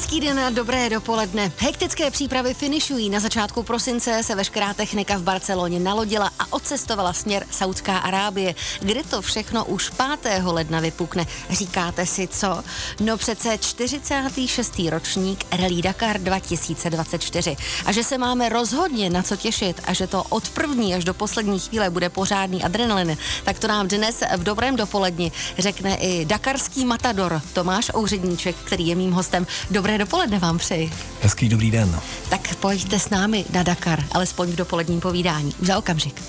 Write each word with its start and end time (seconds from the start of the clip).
Hezký 0.00 0.20
den 0.20 0.40
a 0.40 0.50
dobré 0.50 0.90
dopoledne. 0.90 1.52
Hektické 1.56 2.10
přípravy 2.10 2.54
finišují. 2.54 3.10
Na 3.10 3.20
začátku 3.20 3.62
prosince 3.62 4.22
se 4.22 4.34
veškerá 4.34 4.74
technika 4.74 5.16
v 5.16 5.22
Barceloně 5.22 5.80
nalodila 5.80 6.30
a 6.38 6.52
odcestovala 6.52 7.12
směr 7.12 7.46
Saudská 7.50 7.98
Arábie, 7.98 8.54
kde 8.80 9.02
to 9.04 9.22
všechno 9.22 9.64
už 9.64 9.90
5. 10.22 10.42
ledna 10.44 10.80
vypukne. 10.80 11.26
Říkáte 11.50 12.06
si 12.06 12.28
co? 12.28 12.62
No 13.00 13.16
přece 13.16 13.58
46. 13.58 14.78
ročník 14.90 15.44
Rally 15.52 15.82
Dakar 15.82 16.20
2024. 16.20 17.56
A 17.86 17.92
že 17.92 18.04
se 18.04 18.18
máme 18.18 18.48
rozhodně 18.48 19.10
na 19.10 19.22
co 19.22 19.36
těšit 19.36 19.80
a 19.84 19.92
že 19.92 20.06
to 20.06 20.22
od 20.22 20.48
první 20.48 20.94
až 20.94 21.04
do 21.04 21.14
poslední 21.14 21.58
chvíle 21.58 21.90
bude 21.90 22.08
pořádný 22.08 22.64
adrenalin, 22.64 23.18
tak 23.44 23.58
to 23.58 23.68
nám 23.68 23.88
dnes 23.88 24.22
v 24.36 24.42
dobrém 24.42 24.76
dopoledni 24.76 25.32
řekne 25.58 25.96
i 25.96 26.24
dakarský 26.24 26.84
matador 26.84 27.42
Tomáš 27.52 27.90
Ouředníček, 27.96 28.56
který 28.56 28.86
je 28.86 28.94
mým 28.94 29.12
hostem. 29.12 29.46
Dobré 29.70 29.89
dopoledne 29.98 30.38
vám 30.38 30.58
přeji. 30.58 30.92
Hezký 31.22 31.48
dobrý 31.48 31.70
den. 31.70 32.00
Tak 32.28 32.54
pojďte 32.54 32.98
s 32.98 33.10
námi 33.10 33.44
na 33.52 33.62
Dakar, 33.62 34.04
alespoň 34.12 34.48
v 34.48 34.56
dopoledním 34.56 35.00
povídání. 35.00 35.54
Už 35.60 35.66
za 35.66 35.78
okamžik. 35.78 36.22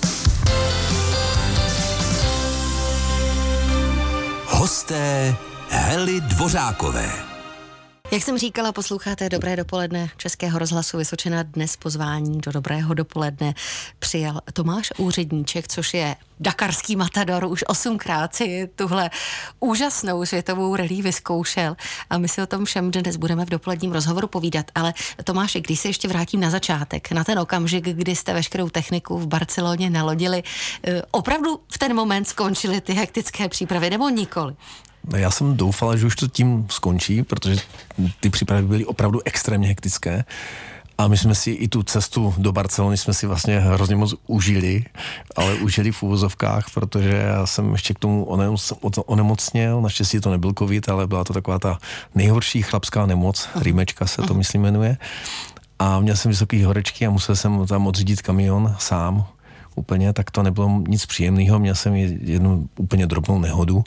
Hosté 4.46 5.36
Hely 5.68 6.20
Dvořákové. 6.20 7.31
Jak 8.12 8.22
jsem 8.22 8.38
říkala, 8.38 8.72
posloucháte 8.72 9.28
Dobré 9.28 9.56
dopoledne 9.56 10.10
Českého 10.16 10.58
rozhlasu 10.58 10.98
Vysočina. 10.98 11.42
Dnes 11.42 11.76
pozvání 11.76 12.38
do 12.38 12.52
Dobrého 12.52 12.94
dopoledne 12.94 13.54
přijal 13.98 14.40
Tomáš 14.52 14.92
Úředníček, 14.98 15.68
což 15.68 15.94
je 15.94 16.16
dakarský 16.40 16.96
matador, 16.96 17.44
už 17.44 17.64
osmkrát 17.66 18.34
si 18.34 18.70
tuhle 18.74 19.10
úžasnou 19.60 20.26
světovou 20.26 20.76
relí 20.76 21.02
vyzkoušel 21.02 21.76
a 22.10 22.18
my 22.18 22.28
si 22.28 22.42
o 22.42 22.46
tom 22.46 22.64
všem 22.64 22.90
dnes 22.90 23.16
budeme 23.16 23.44
v 23.44 23.50
dopoledním 23.50 23.92
rozhovoru 23.92 24.28
povídat. 24.28 24.66
Ale 24.74 24.94
Tomáš, 25.24 25.56
když 25.60 25.80
se 25.80 25.88
ještě 25.88 26.08
vrátím 26.08 26.40
na 26.40 26.50
začátek, 26.50 27.12
na 27.12 27.24
ten 27.24 27.38
okamžik, 27.38 27.84
kdy 27.84 28.16
jste 28.16 28.34
veškerou 28.34 28.68
techniku 28.68 29.18
v 29.18 29.26
Barceloně 29.26 29.90
nalodili, 29.90 30.42
eh, 30.84 31.02
opravdu 31.10 31.60
v 31.72 31.78
ten 31.78 31.94
moment 31.94 32.28
skončily 32.28 32.80
ty 32.80 32.92
hektické 32.92 33.48
přípravy 33.48 33.90
nebo 33.90 34.08
nikoli? 34.08 34.56
No, 35.10 35.18
já 35.18 35.30
jsem 35.30 35.56
doufala, 35.56 35.96
že 35.96 36.06
už 36.06 36.16
to 36.16 36.28
tím 36.28 36.66
skončí, 36.70 37.22
protože 37.22 37.56
ty 38.20 38.30
přípravy 38.30 38.62
byly 38.62 38.84
opravdu 38.84 39.20
extrémně 39.24 39.68
hektické. 39.68 40.24
A 40.98 41.08
my 41.08 41.18
jsme 41.18 41.34
si 41.34 41.50
i 41.50 41.68
tu 41.68 41.82
cestu 41.82 42.34
do 42.38 42.52
Barcelony 42.52 42.96
jsme 42.96 43.14
si 43.14 43.26
vlastně 43.26 43.60
hrozně 43.60 43.96
moc 43.96 44.14
užili, 44.26 44.84
ale 45.36 45.54
užili 45.54 45.92
v 45.92 46.02
úvozovkách, 46.02 46.66
protože 46.74 47.10
já 47.10 47.46
jsem 47.46 47.72
ještě 47.72 47.94
k 47.94 47.98
tomu 47.98 48.24
onemocněl, 49.06 49.80
naštěstí 49.80 50.20
to 50.20 50.30
nebyl 50.30 50.52
covid, 50.58 50.88
ale 50.88 51.06
byla 51.06 51.24
to 51.24 51.32
taková 51.32 51.58
ta 51.58 51.78
nejhorší 52.14 52.62
chlapská 52.62 53.06
nemoc, 53.06 53.48
rýmečka 53.60 54.06
se 54.06 54.22
to 54.22 54.34
myslím 54.34 54.62
jmenuje. 54.62 54.96
A 55.78 56.00
měl 56.00 56.16
jsem 56.16 56.30
vysoké 56.30 56.66
horečky 56.66 57.06
a 57.06 57.10
musel 57.10 57.36
jsem 57.36 57.66
tam 57.66 57.86
odřídit 57.86 58.22
kamion 58.22 58.76
sám 58.78 59.26
úplně, 59.74 60.12
tak 60.12 60.30
to 60.30 60.42
nebylo 60.42 60.82
nic 60.88 61.06
příjemného, 61.06 61.58
měl 61.58 61.74
jsem 61.74 61.94
jednu 61.94 62.68
úplně 62.76 63.06
drobnou 63.06 63.38
nehodu 63.38 63.84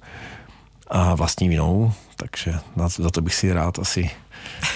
a 0.87 1.15
vlastní 1.15 1.49
vinou, 1.49 1.91
takže 2.15 2.53
za 2.87 3.09
to 3.09 3.21
bych 3.21 3.35
si 3.35 3.53
rád 3.53 3.79
asi 3.79 4.11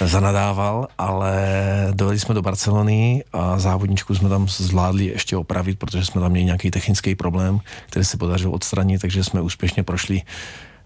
zanadával, 0.05 0.87
ale 0.97 1.47
dojeli 1.91 2.19
jsme 2.19 2.35
do 2.35 2.41
Barcelony 2.41 3.23
a 3.33 3.59
závodničku 3.59 4.15
jsme 4.15 4.29
tam 4.29 4.47
zvládli 4.47 5.05
ještě 5.05 5.37
opravit, 5.37 5.79
protože 5.79 6.05
jsme 6.05 6.21
tam 6.21 6.31
měli 6.31 6.45
nějaký 6.45 6.71
technický 6.71 7.15
problém, 7.15 7.59
který 7.85 8.05
se 8.05 8.17
podařilo 8.17 8.53
odstranit, 8.53 9.01
takže 9.01 9.23
jsme 9.23 9.41
úspěšně 9.41 9.83
prošli 9.83 10.21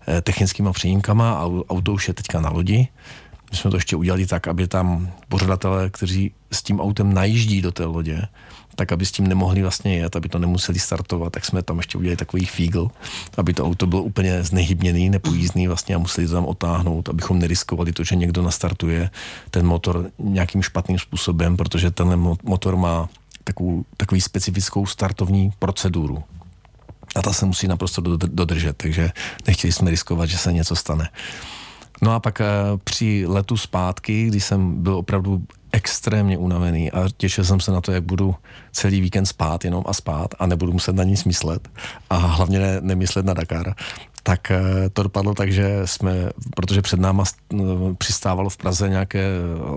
eh, 0.07 0.21
technickýma 0.21 0.73
přímkama 0.73 1.33
a 1.33 1.45
auto 1.45 1.93
už 1.93 2.07
je 2.07 2.13
teďka 2.13 2.41
na 2.41 2.49
lodi. 2.49 2.87
My 3.51 3.57
jsme 3.57 3.71
to 3.71 3.77
ještě 3.77 3.95
udělali 3.95 4.25
tak, 4.25 4.47
aby 4.47 4.67
tam 4.67 5.11
pořadatelé, 5.29 5.89
kteří 5.89 6.31
s 6.51 6.63
tím 6.63 6.79
autem 6.79 7.13
najíždí 7.13 7.61
do 7.61 7.71
té 7.71 7.85
lodě, 7.85 8.21
tak 8.75 8.91
aby 8.91 9.05
s 9.05 9.11
tím 9.11 9.27
nemohli 9.27 9.61
vlastně 9.61 9.97
jet, 9.97 10.15
aby 10.15 10.29
to 10.29 10.39
nemuseli 10.39 10.79
startovat, 10.79 11.33
tak 11.33 11.45
jsme 11.45 11.63
tam 11.63 11.77
ještě 11.77 11.97
udělali 11.97 12.17
takový 12.17 12.45
fígl, 12.45 12.91
aby 13.37 13.53
to 13.53 13.65
auto 13.65 13.87
bylo 13.87 14.03
úplně 14.03 14.43
znehybněný, 14.43 15.09
nepojízdný 15.09 15.67
vlastně 15.67 15.95
a 15.95 15.97
museli 15.97 16.27
to 16.27 16.33
tam 16.33 16.45
otáhnout, 16.45 17.09
abychom 17.09 17.39
neriskovali 17.39 17.91
to, 17.91 18.03
že 18.03 18.15
někdo 18.15 18.41
nastartuje 18.41 19.09
ten 19.49 19.65
motor 19.65 20.09
nějakým 20.19 20.61
špatným 20.61 20.99
způsobem, 20.99 21.57
protože 21.57 21.91
ten 21.91 22.35
motor 22.43 22.75
má 22.75 23.09
takovou, 23.43 23.85
takový 23.97 24.21
specifickou 24.21 24.85
startovní 24.85 25.51
proceduru. 25.59 26.23
A 27.15 27.21
ta 27.21 27.33
se 27.33 27.45
musí 27.45 27.67
naprosto 27.67 28.01
dodržet, 28.17 28.77
takže 28.77 29.11
nechtěli 29.47 29.73
jsme 29.73 29.91
riskovat, 29.91 30.29
že 30.29 30.37
se 30.37 30.53
něco 30.53 30.75
stane. 30.75 31.09
No 32.03 32.11
a 32.11 32.19
pak 32.19 32.41
eh, 32.41 32.45
při 32.83 33.25
letu 33.27 33.57
zpátky, 33.57 34.27
kdy 34.27 34.41
jsem 34.41 34.83
byl 34.83 34.95
opravdu 34.95 35.43
extrémně 35.71 36.37
unavený 36.37 36.91
a 36.91 37.09
těšil 37.17 37.43
jsem 37.43 37.59
se 37.59 37.71
na 37.71 37.81
to, 37.81 37.91
jak 37.91 38.03
budu 38.03 38.35
celý 38.71 39.01
víkend 39.01 39.25
spát 39.25 39.65
jenom 39.65 39.83
a 39.87 39.93
spát 39.93 40.35
a 40.39 40.45
nebudu 40.45 40.73
muset 40.73 40.95
na 40.95 41.03
nic 41.03 41.23
myslet 41.23 41.69
a 42.09 42.15
hlavně 42.17 42.59
ne, 42.59 42.77
nemyslet 42.81 43.25
na 43.25 43.33
Dakar, 43.33 43.75
tak 44.23 44.51
eh, 44.51 44.89
to 44.93 45.03
dopadlo 45.03 45.33
tak, 45.33 45.51
že 45.51 45.81
jsme, 45.85 46.29
protože 46.55 46.81
před 46.81 46.99
náma 46.99 47.23
přistávalo 47.97 48.49
v 48.49 48.57
Praze 48.57 48.89
nějaké 48.89 49.27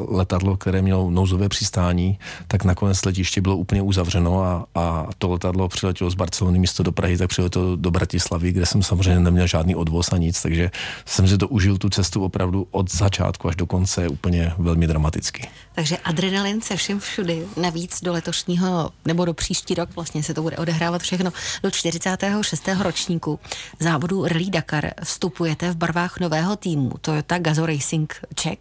letadlo, 0.09 0.57
které 0.57 0.83
mělo 0.83 1.11
nouzové 1.11 1.49
přistání, 1.49 2.19
tak 2.49 2.65
nakonec 2.65 3.05
letiště 3.05 3.41
bylo 3.41 3.57
úplně 3.57 3.83
uzavřeno 3.83 4.43
a, 4.43 4.67
a 4.75 5.07
to 5.19 5.31
letadlo 5.31 5.69
přiletělo 5.69 6.11
z 6.11 6.15
Barcelony 6.15 6.59
místo 6.59 6.83
do 6.83 6.93
Prahy, 6.93 7.19
tak 7.19 7.29
přiletělo 7.29 7.77
do 7.77 7.91
Bratislavy, 7.91 8.53
kde 8.53 8.67
jsem 8.67 8.83
samozřejmě 8.83 9.21
neměl 9.21 9.47
žádný 9.47 9.75
odvoz 9.75 10.13
a 10.13 10.17
nic, 10.17 10.43
takže 10.43 10.71
jsem 11.05 11.29
si 11.29 11.39
to 11.39 11.49
užil 11.49 11.79
tu 11.79 11.89
cestu 11.89 12.25
opravdu 12.25 12.67
od 12.71 12.93
začátku 12.93 13.49
až 13.49 13.57
do 13.57 13.67
konce 13.67 14.09
úplně 14.09 14.53
velmi 14.59 14.87
dramaticky. 14.87 15.49
Takže 15.75 15.97
adrenalin 15.97 16.61
se 16.61 16.77
všem 16.77 17.01
všudy, 17.01 17.43
navíc 17.57 18.01
do 18.03 18.13
letošního 18.13 18.91
nebo 19.05 19.25
do 19.25 19.35
příští 19.35 19.75
rok 19.75 19.91
vlastně 19.97 20.23
se 20.23 20.35
to 20.35 20.43
bude 20.43 20.57
odehrávat 20.57 21.03
všechno 21.03 21.33
do 21.63 21.71
46. 21.71 22.69
ročníku 22.83 23.39
závodu 23.81 24.27
Rally 24.37 24.51
Dakar 24.51 24.91
vstupujete 25.05 25.71
v 25.71 25.77
barvách 25.77 26.21
nového 26.21 26.57
týmu 26.57 26.93
Toyota 27.01 27.39
Gazoo 27.39 27.67
Racing 27.67 28.15
Czech. 28.35 28.59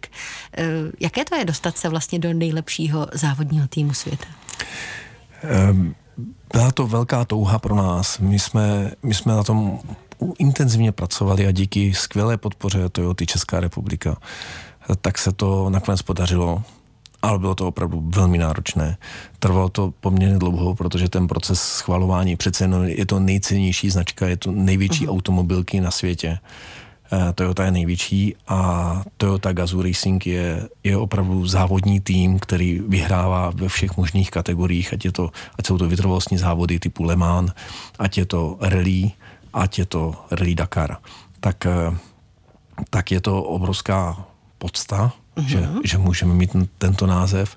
Eh, 0.56 0.64
jaké 1.00 1.24
to 1.24 1.36
je 1.36 1.44
dostat 1.44 1.78
se 1.78 1.88
vlastně 1.88 2.18
do 2.18 2.32
nejlepšího 2.32 3.06
závodního 3.12 3.68
týmu 3.68 3.94
světa? 3.94 4.26
Um, 5.70 5.94
byla 6.52 6.72
to 6.72 6.86
velká 6.86 7.24
touha 7.24 7.58
pro 7.58 7.74
nás. 7.74 8.18
My 8.18 8.38
jsme, 8.38 8.90
my 9.02 9.14
jsme 9.14 9.32
na 9.32 9.44
tom 9.44 9.78
intenzivně 10.38 10.92
pracovali 10.92 11.46
a 11.46 11.50
díky 11.50 11.94
skvělé 11.94 12.36
podpoře 12.36 12.88
Toyota 12.88 13.24
Česká 13.24 13.60
republika, 13.60 14.16
tak 15.00 15.18
se 15.18 15.32
to 15.32 15.70
nakonec 15.70 16.02
podařilo 16.02 16.62
ale 17.22 17.38
bylo 17.38 17.54
to 17.54 17.68
opravdu 17.68 18.02
velmi 18.14 18.38
náročné. 18.38 18.96
Trvalo 19.38 19.68
to 19.68 19.92
poměrně 20.00 20.38
dlouho, 20.38 20.74
protože 20.74 21.08
ten 21.08 21.26
proces 21.26 21.62
schvalování 21.62 22.36
přece 22.36 22.64
jenom 22.64 22.84
je 22.84 23.06
to 23.06 23.20
nejcennější 23.20 23.90
značka, 23.90 24.26
je 24.26 24.36
to 24.36 24.52
největší 24.52 25.06
uh-huh. 25.06 25.10
automobilky 25.10 25.80
na 25.80 25.90
světě. 25.90 26.38
Uh, 27.12 27.32
Toyota 27.34 27.64
je 27.64 27.70
největší 27.70 28.34
a 28.48 28.58
Toyota 29.16 29.52
Gazoo 29.52 29.82
Racing 29.82 30.26
je, 30.26 30.68
je 30.84 30.96
opravdu 30.96 31.46
závodní 31.46 32.00
tým, 32.00 32.38
který 32.38 32.82
vyhrává 32.88 33.50
ve 33.54 33.68
všech 33.68 33.96
možných 33.96 34.30
kategoriích, 34.30 34.92
ať, 34.92 35.04
je 35.04 35.12
to, 35.12 35.30
ať 35.58 35.66
jsou 35.66 35.78
to 35.78 35.88
vytrvalostní 35.88 36.38
závody 36.38 36.78
typu 36.78 37.02
Le 37.02 37.16
Mans, 37.16 37.50
ať 37.98 38.18
je 38.18 38.26
to 38.26 38.58
rally, 38.60 39.10
ať 39.54 39.78
je 39.78 39.86
to 39.86 40.14
rally 40.30 40.54
Dakar. 40.54 40.96
Tak, 41.40 41.66
uh, 41.66 41.96
tak 42.90 43.10
je 43.10 43.20
to 43.20 43.42
obrovská 43.42 44.26
podsta, 44.58 45.12
uh-huh. 45.36 45.46
že, 45.46 45.68
že 45.84 45.98
můžeme 45.98 46.34
mít 46.34 46.52
ten, 46.52 46.68
tento 46.78 47.06
název 47.06 47.56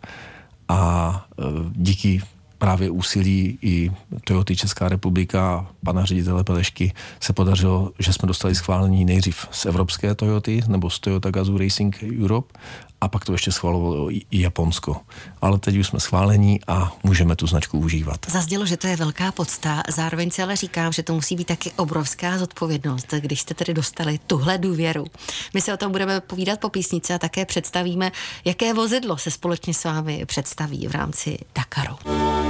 a 0.68 1.26
e, 1.40 1.44
díky 1.76 2.22
právě 2.58 2.90
úsilí 2.90 3.58
i 3.62 3.92
Toyota 4.24 4.56
Česká 4.56 4.90
republika, 4.90 5.68
pana 5.86 6.06
ředitele 6.06 6.44
Pelešky, 6.44 6.94
se 7.20 7.34
podařilo, 7.34 7.92
že 8.00 8.14
jsme 8.14 8.28
dostali 8.28 8.56
schválení 8.56 9.06
nejdřív 9.06 9.48
z 9.52 9.66
evropské 9.66 10.16
Toyoty 10.16 10.62
nebo 10.68 10.90
z 10.90 11.00
Toyota 11.00 11.32
Gazoo 11.32 11.58
Racing 11.58 12.04
Europe 12.24 12.60
a 13.02 13.08
pak 13.08 13.26
to 13.26 13.32
ještě 13.32 13.52
schvalovalo 13.52 14.12
i 14.12 14.26
Japonsko. 14.32 14.98
Ale 15.42 15.60
teď 15.60 15.78
už 15.78 15.88
jsme 15.88 16.00
schválení 16.00 16.60
a 16.68 16.92
můžeme 17.04 17.36
tu 17.36 17.48
značku 17.48 17.80
užívat. 17.80 18.20
Zazdělo, 18.30 18.66
že 18.66 18.78
to 18.78 18.88
je 18.88 18.96
velká 18.96 19.32
podsta, 19.32 19.84
zároveň 19.90 20.32
si 20.32 20.44
ale 20.44 20.56
říkám, 20.56 20.94
že 20.94 21.04
to 21.04 21.14
musí 21.14 21.36
být 21.36 21.48
taky 21.48 21.72
obrovská 21.76 22.38
zodpovědnost, 22.38 23.14
když 23.20 23.42
jste 23.42 23.54
tedy 23.54 23.74
dostali 23.74 24.20
tuhle 24.28 24.58
důvěru. 24.58 25.06
My 25.54 25.62
se 25.62 25.74
o 25.74 25.78
tom 25.78 25.92
budeme 25.92 26.22
povídat 26.22 26.60
po 26.60 26.70
písnici 26.70 27.14
a 27.14 27.18
také 27.18 27.46
představíme, 27.46 28.12
jaké 28.46 28.74
vozidlo 28.74 29.18
se 29.18 29.32
společně 29.32 29.74
s 29.74 29.84
vámi 29.84 30.26
představí 30.26 30.88
v 30.88 30.92
rámci 30.92 31.38
Dakaru. 31.56 31.96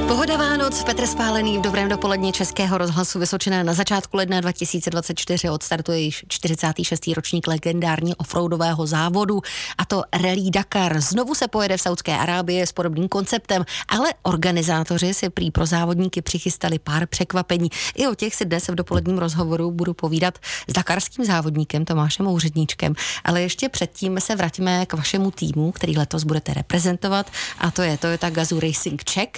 Pohoda 0.08 0.38
Vánoc, 0.38 0.84
Petr 0.84 1.06
Spálený 1.06 1.58
v 1.58 1.62
dobrém 1.62 1.90
dopolední 1.90 2.32
Českého 2.32 2.78
rozhlasu 2.78 3.20
Vysočená 3.20 3.64
na 3.64 3.74
začátku 3.74 4.18
ledna 4.18 4.42
2024 4.42 5.50
odstartuje 5.50 6.00
již 6.00 6.26
46. 6.28 7.08
ročník 7.08 7.48
legendární 7.48 8.16
offroadového 8.16 8.88
závodu 8.88 9.42
a 9.78 9.86
to 9.86 10.04
Rally 10.14 10.39
Dakar. 10.48 11.02
Znovu 11.02 11.36
se 11.36 11.48
pojede 11.48 11.78
v 11.78 11.82
Saudské 11.82 12.18
Arábii 12.18 12.62
s 12.62 12.72
podobným 12.72 13.08
konceptem, 13.08 13.66
ale 13.88 14.10
organizátoři 14.24 15.14
si 15.14 15.30
prý 15.30 15.52
pro 15.52 15.66
závodníky 15.66 16.22
přichystali 16.22 16.80
pár 16.80 17.08
překvapení. 17.08 17.70
I 17.96 18.08
o 18.08 18.16
těch 18.16 18.36
si 18.36 18.46
dnes 18.46 18.68
v 18.68 18.76
dopoledním 18.76 19.18
rozhovoru 19.18 19.72
budu 19.72 19.94
povídat 19.94 20.40
s 20.68 20.74
dakarským 20.74 21.26
závodníkem 21.26 21.86
Tomášem 21.86 22.28
Úředníčkem. 22.28 22.94
Ale 23.24 23.42
ještě 23.42 23.70
předtím 23.70 24.20
se 24.20 24.36
vrátíme 24.36 24.86
k 24.86 24.94
vašemu 24.94 25.32
týmu, 25.32 25.72
který 25.72 25.98
letos 25.98 26.24
budete 26.24 26.54
reprezentovat 26.54 27.32
a 27.58 27.72
to 27.72 27.82
je 27.82 27.98
Toyota 27.98 28.30
Gazoo 28.30 28.60
Racing 28.60 29.04
Czech. 29.04 29.30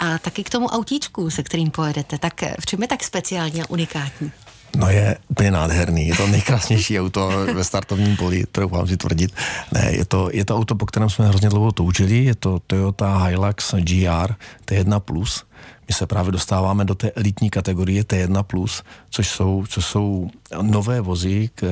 A 0.00 0.18
taky 0.18 0.44
k 0.44 0.50
tomu 0.50 0.66
autíčku, 0.66 1.30
se 1.30 1.42
kterým 1.42 1.70
pojedete. 1.70 2.18
Tak 2.18 2.42
v 2.60 2.66
čem 2.66 2.82
je 2.82 2.88
tak 2.88 3.04
speciální 3.04 3.62
a 3.62 3.70
unikátní? 3.70 4.32
No 4.76 4.90
je 4.90 5.16
úplně 5.28 5.50
nádherný, 5.50 6.08
je 6.08 6.16
to 6.16 6.26
nejkrásnější 6.26 7.00
auto 7.00 7.30
ve 7.54 7.64
startovním 7.64 8.16
poli, 8.16 8.44
to 8.52 8.68
vám 8.68 8.86
si 8.86 8.96
tvrdit. 8.96 9.34
Ne, 9.72 9.90
je 9.92 10.04
to, 10.04 10.30
je 10.32 10.44
to 10.44 10.56
auto, 10.56 10.74
po 10.74 10.86
kterém 10.86 11.10
jsme 11.10 11.28
hrozně 11.28 11.48
dlouho 11.48 11.72
toužili, 11.72 12.24
je 12.24 12.34
to 12.34 12.58
Toyota 12.66 13.24
Hilux 13.24 13.74
GR 13.74 14.34
T1+. 14.66 15.44
My 15.88 15.94
se 15.94 16.06
právě 16.06 16.32
dostáváme 16.32 16.84
do 16.84 16.94
té 16.94 17.10
elitní 17.10 17.50
kategorie 17.50 18.02
T1+, 18.02 18.82
což 19.10 19.28
jsou, 19.28 19.64
což 19.68 19.84
jsou 19.84 20.30
nové 20.62 21.00
vozy, 21.00 21.50
k, 21.54 21.64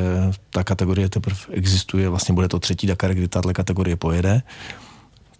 ta 0.50 0.64
kategorie 0.64 1.08
teprve 1.08 1.40
existuje, 1.50 2.08
vlastně 2.08 2.34
bude 2.34 2.48
to 2.48 2.58
třetí 2.58 2.86
Dakar, 2.86 3.14
kdy 3.14 3.28
tato 3.28 3.52
kategorie 3.52 3.96
pojede 3.96 4.42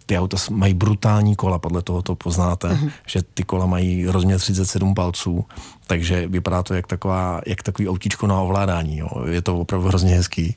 ty 0.05 0.17
auta 0.17 0.37
mají 0.49 0.73
brutální 0.73 1.35
kola, 1.35 1.59
podle 1.59 1.81
toho 1.81 2.01
to 2.01 2.15
poznáte, 2.15 2.67
uh-huh. 2.67 2.91
že 3.07 3.21
ty 3.33 3.43
kola 3.43 3.65
mají 3.65 4.05
rozměr 4.05 4.39
37 4.39 4.93
palců, 4.93 5.45
takže 5.87 6.27
vypadá 6.27 6.63
to 6.63 6.73
jak, 6.73 6.87
taková, 6.87 7.41
jak 7.47 7.63
takový 7.63 7.89
autíčko 7.89 8.27
na 8.27 8.41
ovládání. 8.41 8.97
Jo. 8.97 9.09
Je 9.29 9.41
to 9.41 9.59
opravdu 9.59 9.87
hrozně 9.87 10.15
hezký. 10.15 10.55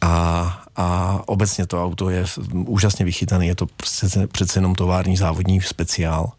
A, 0.00 0.62
a 0.76 1.18
obecně 1.26 1.66
to 1.66 1.84
auto 1.84 2.10
je 2.10 2.24
úžasně 2.54 3.04
vychytané, 3.04 3.46
je 3.46 3.54
to 3.54 3.66
přece, 3.66 4.26
přece 4.26 4.58
jenom 4.58 4.74
tovární 4.74 5.16
závodní 5.16 5.60
speciál. 5.60 6.32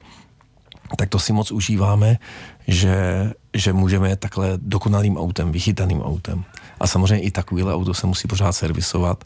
Tak 0.98 1.10
to 1.10 1.20
si 1.20 1.34
moc 1.34 1.52
užíváme, 1.52 2.18
že, 2.68 2.96
že 3.54 3.74
můžeme 3.74 4.10
jet 4.10 4.20
takhle 4.20 4.54
dokonalým 4.58 5.18
autem, 5.18 5.52
vychytaným 5.52 6.02
autem. 6.02 6.44
A 6.80 6.88
samozřejmě 6.88 7.24
i 7.24 7.32
takovýhle 7.32 7.76
auto 7.76 7.94
se 7.94 8.08
musí 8.08 8.28
pořád 8.28 8.54
servisovat 8.54 9.24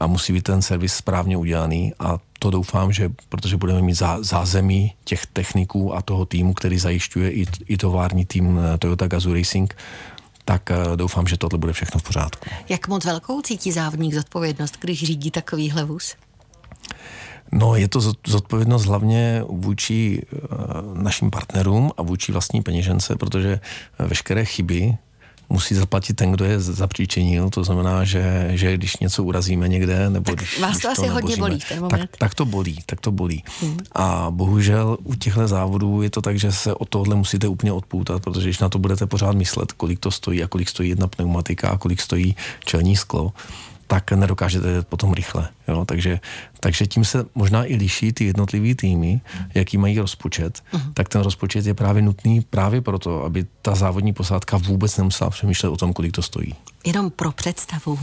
a 0.00 0.06
musí 0.06 0.32
být 0.32 0.42
ten 0.42 0.62
servis 0.62 0.94
správně 0.94 1.36
udělaný 1.36 1.92
a 1.98 2.18
to 2.38 2.50
doufám, 2.50 2.92
že 2.92 3.10
protože 3.28 3.56
budeme 3.56 3.82
mít 3.82 3.94
zá, 3.94 4.18
zázemí 4.20 4.94
těch 5.04 5.26
techniků 5.26 5.94
a 5.94 6.02
toho 6.02 6.26
týmu, 6.26 6.54
který 6.54 6.78
zajišťuje 6.78 7.30
i, 7.32 7.46
i 7.66 7.76
tovární 7.76 8.24
tým 8.24 8.58
eh, 8.58 8.78
Toyota 8.78 9.06
Gazoo 9.06 9.34
Racing, 9.34 9.74
tak 10.44 10.70
uh, 10.70 10.96
doufám, 10.96 11.26
že 11.26 11.36
tohle 11.36 11.58
bude 11.58 11.72
všechno 11.72 12.00
v 12.00 12.02
pořádku. 12.02 12.48
Jak 12.68 12.88
moc 12.88 13.04
velkou 13.04 13.42
cítí 13.42 13.72
závodník 13.72 14.14
zodpovědnost, 14.14 14.76
když 14.80 15.04
řídí 15.04 15.30
takovýhle 15.30 15.84
vůz? 15.84 16.14
No, 17.52 17.76
je 17.76 17.88
to 17.88 18.00
zodpovědnost 18.26 18.84
hlavně 18.84 19.42
vůči 19.48 20.22
uh, 20.32 21.02
našim 21.02 21.30
partnerům 21.30 21.92
a 21.96 22.02
vůči 22.02 22.32
vlastní 22.32 22.62
peněžence, 22.62 23.16
protože 23.16 23.60
veškeré 23.98 24.44
chyby, 24.44 24.98
musí 25.50 25.74
zaplatit 25.74 26.14
ten, 26.14 26.32
kdo 26.32 26.44
je 26.44 26.60
zapříčinil. 26.60 27.50
To 27.50 27.64
znamená, 27.64 28.04
že, 28.04 28.50
že 28.50 28.74
když 28.74 28.96
něco 28.96 29.24
urazíme 29.24 29.68
někde, 29.68 30.10
nebo 30.10 30.24
tak 30.24 30.36
když. 30.36 30.60
Vás 30.60 30.78
to 30.78 30.88
když 30.88 30.98
asi 30.98 31.08
to 31.08 31.12
hodně 31.12 31.36
bolí 31.36 31.60
v 31.60 31.68
ten 31.68 31.80
moment. 31.80 32.00
Tak, 32.00 32.16
tak 32.18 32.34
to 32.34 32.44
bolí, 32.44 32.78
tak 32.86 33.00
to 33.00 33.12
bolí. 33.12 33.44
Hmm. 33.60 33.78
A 33.92 34.26
bohužel 34.30 34.98
u 35.04 35.14
těchto 35.14 35.48
závodů 35.48 36.02
je 36.02 36.10
to 36.10 36.22
tak, 36.22 36.38
že 36.38 36.52
se 36.52 36.74
od 36.74 36.88
tohohle 36.88 37.16
musíte 37.16 37.48
úplně 37.48 37.72
odpoutat, 37.72 38.22
protože 38.22 38.46
když 38.46 38.58
na 38.58 38.68
to 38.68 38.78
budete 38.78 39.06
pořád 39.06 39.36
myslet, 39.36 39.72
kolik 39.72 39.98
to 39.98 40.10
stojí 40.10 40.44
a 40.44 40.48
kolik 40.48 40.68
stojí 40.68 40.88
jedna 40.88 41.08
pneumatika 41.08 41.70
a 41.70 41.78
kolik 41.78 42.00
stojí 42.00 42.36
čelní 42.64 42.96
sklo, 42.96 43.32
tak 43.86 44.12
nedokážete 44.12 44.68
jet 44.68 44.86
potom 44.86 45.12
rychle. 45.12 45.48
Jo? 45.68 45.84
Takže, 45.84 46.20
takže 46.60 46.86
tím 46.86 47.04
se 47.04 47.24
možná 47.34 47.64
i 47.64 47.76
liší 47.76 48.12
ty 48.12 48.24
jednotlivý 48.24 48.74
týmy, 48.74 49.20
jaký 49.54 49.78
mají 49.78 49.98
rozpočet, 49.98 50.62
uh-huh. 50.72 50.92
tak 50.94 51.08
ten 51.08 51.22
rozpočet 51.22 51.66
je 51.66 51.74
právě 51.74 52.02
nutný 52.02 52.40
právě 52.40 52.80
proto, 52.80 53.24
aby 53.24 53.46
ta 53.62 53.74
závodní 53.74 54.12
posádka 54.12 54.56
vůbec 54.56 54.96
nemusela 54.96 55.30
přemýšlet 55.30 55.68
o 55.68 55.76
tom, 55.76 55.92
kolik 55.92 56.12
to 56.12 56.22
stojí. 56.22 56.54
Jenom 56.86 57.10
pro 57.10 57.32
představu. 57.32 57.98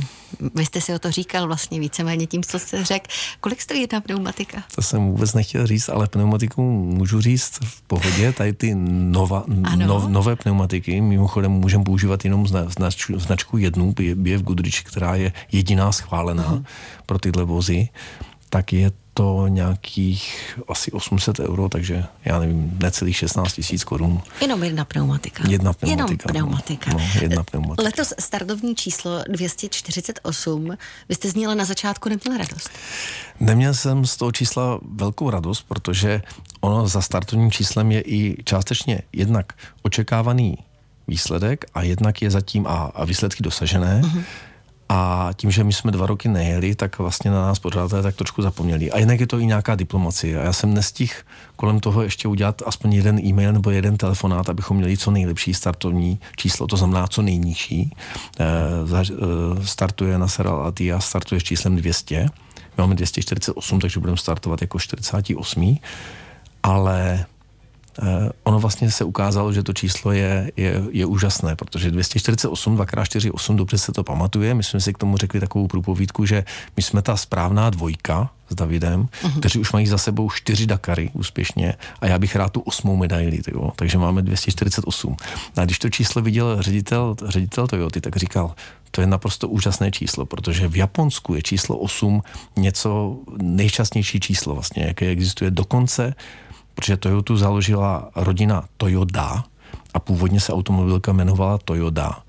Vy 0.56 0.66
jste 0.66 0.82
si 0.82 0.94
o 0.94 1.00
to 1.00 1.12
říkal 1.12 1.48
vlastně 1.48 1.80
víceméně 1.80 2.28
tím, 2.28 2.44
co 2.44 2.60
jste 2.60 2.84
řekl. 2.84 3.08
Kolik 3.40 3.62
stojí 3.62 3.82
jedna 3.82 4.02
pneumatika? 4.02 4.64
To 4.76 4.82
jsem 4.82 5.06
vůbec 5.06 5.34
nechtěl 5.34 5.68
říct, 5.68 5.90
ale 5.90 6.08
pneumatiku 6.08 6.62
můžu 6.84 7.22
říct 7.22 7.60
v 7.64 7.82
pohodě. 7.82 8.32
Tady 8.32 8.54
ty 8.54 8.76
nova, 8.76 9.44
no, 9.76 10.08
nové 10.08 10.36
pneumatiky 10.36 11.02
mimochodem 11.02 11.52
můžeme 11.52 11.84
používat 11.84 12.26
jenom 12.26 12.48
značku, 12.48 13.20
značku 13.20 13.58
jednu, 13.58 13.94
BF 14.16 14.42
Goodrich, 14.42 14.84
která 14.84 15.16
je 15.16 15.34
jediná 15.52 15.92
schválená 15.92 16.54
uh-huh. 16.54 16.66
pro 17.06 17.20
tyhle 17.20 17.44
vozy, 17.44 17.90
tak 18.56 18.74
je 18.74 18.92
to 19.14 19.48
nějakých 19.48 20.56
asi 20.68 20.92
800 20.92 21.40
euro, 21.40 21.70
takže 21.70 22.04
já 22.26 22.40
nevím, 22.40 22.78
necelých 22.82 23.18
16 23.18 23.54
tisíc 23.54 23.84
korun. 23.84 24.22
Jenom 24.42 24.64
jedna 24.64 24.86
pneumatika. 24.86 25.44
Jedna 25.48 25.74
pneumatika. 25.74 26.30
Jenom 26.30 26.50
pneumatika. 26.50 26.92
No, 26.94 27.00
jedna 27.22 27.44
pneumatika. 27.44 27.84
Letos 27.84 28.14
startovní 28.20 28.76
číslo 28.76 29.24
248. 29.30 30.78
Vy 31.10 31.16
jste 31.16 31.30
zněla 31.30 31.56
na 31.56 31.66
začátku 31.66 32.10
neměl 32.10 32.38
radost? 32.38 32.70
Neměl 33.40 33.74
jsem 33.74 34.06
z 34.06 34.18
toho 34.18 34.32
čísla 34.32 34.80
velkou 34.96 35.30
radost, 35.30 35.62
protože 35.68 36.22
ono 36.62 36.88
za 36.88 37.02
startovním 37.02 37.52
číslem 37.52 37.92
je 37.92 38.02
i 38.02 38.44
částečně 38.44 39.02
jednak 39.14 39.54
očekávaný 39.82 40.58
výsledek 41.08 41.66
a 41.74 41.82
jednak 41.82 42.22
je 42.22 42.32
zatím 42.32 42.68
a, 42.68 42.92
a 42.96 43.06
výsledky 43.06 43.44
dosažené. 43.44 44.02
Uh-huh 44.04 44.24
a 44.90 45.30
tím, 45.36 45.52
že 45.52 45.64
my 45.64 45.74
jsme 45.74 45.92
dva 45.92 46.06
roky 46.06 46.30
nejeli, 46.30 46.76
tak 46.76 47.00
vlastně 47.00 47.32
na 47.32 47.42
nás 47.42 47.60
pořádatelé 47.60 48.04
tak 48.04 48.16
trošku 48.16 48.42
zapomněli. 48.42 48.92
A 48.92 49.00
jinak 49.00 49.20
je 49.20 49.28
to 49.28 49.40
i 49.40 49.46
nějaká 49.46 49.76
diplomacie. 49.76 50.40
A 50.40 50.44
já 50.44 50.54
jsem 50.54 50.74
nestihl 50.74 51.14
kolem 51.56 51.80
toho 51.80 52.02
ještě 52.04 52.28
udělat 52.28 52.62
aspoň 52.66 52.94
jeden 52.94 53.20
e-mail 53.20 53.54
nebo 53.54 53.70
jeden 53.70 53.98
telefonát, 53.98 54.50
abychom 54.50 54.78
měli 54.78 54.98
co 54.98 55.12
nejlepší 55.12 55.54
startovní 55.54 56.20
číslo, 56.36 56.68
to 56.68 56.78
znamená 56.78 57.08
co 57.08 57.22
nejnižší. 57.22 57.96
E, 58.40 58.46
startuje 59.66 60.18
na 60.18 60.28
Seral 60.28 60.74
a 60.96 61.00
startuje 61.00 61.42
s 61.42 61.44
číslem 61.44 61.76
200. 61.76 62.22
My 62.78 62.82
máme 62.82 62.96
248, 62.96 63.80
takže 63.80 64.00
budeme 64.00 64.18
startovat 64.18 64.62
jako 64.62 64.80
48. 64.80 65.78
Ale 66.64 67.26
ono 68.44 68.60
vlastně 68.60 68.92
se 68.92 69.04
ukázalo, 69.04 69.54
že 69.54 69.64
to 69.64 69.74
číslo 69.74 70.12
je, 70.12 70.52
je, 70.58 70.84
je 70.92 71.06
úžasné, 71.06 71.56
protože 71.56 71.92
248, 71.92 72.78
2x4, 72.78 73.56
dobře 73.56 73.78
se 73.78 73.92
to 73.92 74.04
pamatuje. 74.04 74.54
My 74.54 74.64
jsme 74.64 74.80
si 74.80 74.94
k 74.94 74.98
tomu 74.98 75.18
řekli 75.18 75.40
takovou 75.40 75.68
průpovídku, 75.68 76.26
že 76.26 76.44
my 76.78 76.84
jsme 76.84 77.02
ta 77.02 77.18
správná 77.18 77.70
dvojka 77.70 78.30
s 78.50 78.56
Davidem, 78.56 79.04
uh-huh. 79.04 79.40
kteří 79.40 79.60
už 79.60 79.72
mají 79.72 79.88
za 79.88 79.98
sebou 79.98 80.30
čtyři 80.30 80.66
Dakary 80.68 81.10
úspěšně 81.14 81.74
a 82.02 82.08
já 82.08 82.20
bych 82.20 82.36
rád 82.36 82.50
tu 82.50 82.60
osmou 82.60 82.96
medaili, 82.96 83.42
tyjo. 83.42 83.72
takže 83.76 83.98
máme 83.98 84.22
248. 84.22 85.16
A 85.58 85.66
když 85.66 85.80
to 85.80 85.90
číslo 85.90 86.22
viděl 86.22 86.62
ředitel, 86.62 87.16
ředitel 87.26 87.68
Toyoty, 87.68 88.02
tak 88.02 88.16
říkal, 88.16 88.56
to 88.92 89.02
je 89.02 89.08
naprosto 89.08 89.48
úžasné 89.48 89.92
číslo, 89.92 90.26
protože 90.26 90.68
v 90.68 90.76
Japonsku 90.76 91.36
je 91.36 91.42
číslo 91.42 91.78
8 91.78 92.22
něco 92.58 93.18
nejčastnější 93.42 94.20
číslo 94.20 94.54
vlastně, 94.54 94.84
jaké 94.84 95.08
existuje 95.08 95.52
dokonce 95.52 96.16
protože 96.76 96.98
Toyotu 96.98 97.38
založila 97.38 98.10
rodina 98.16 98.64
Toyoda 98.78 99.44
a 99.94 100.00
původně 100.00 100.40
se 100.40 100.54
automobilka 100.54 101.12
jmenovala 101.12 101.58
Toyoda, 101.58 102.20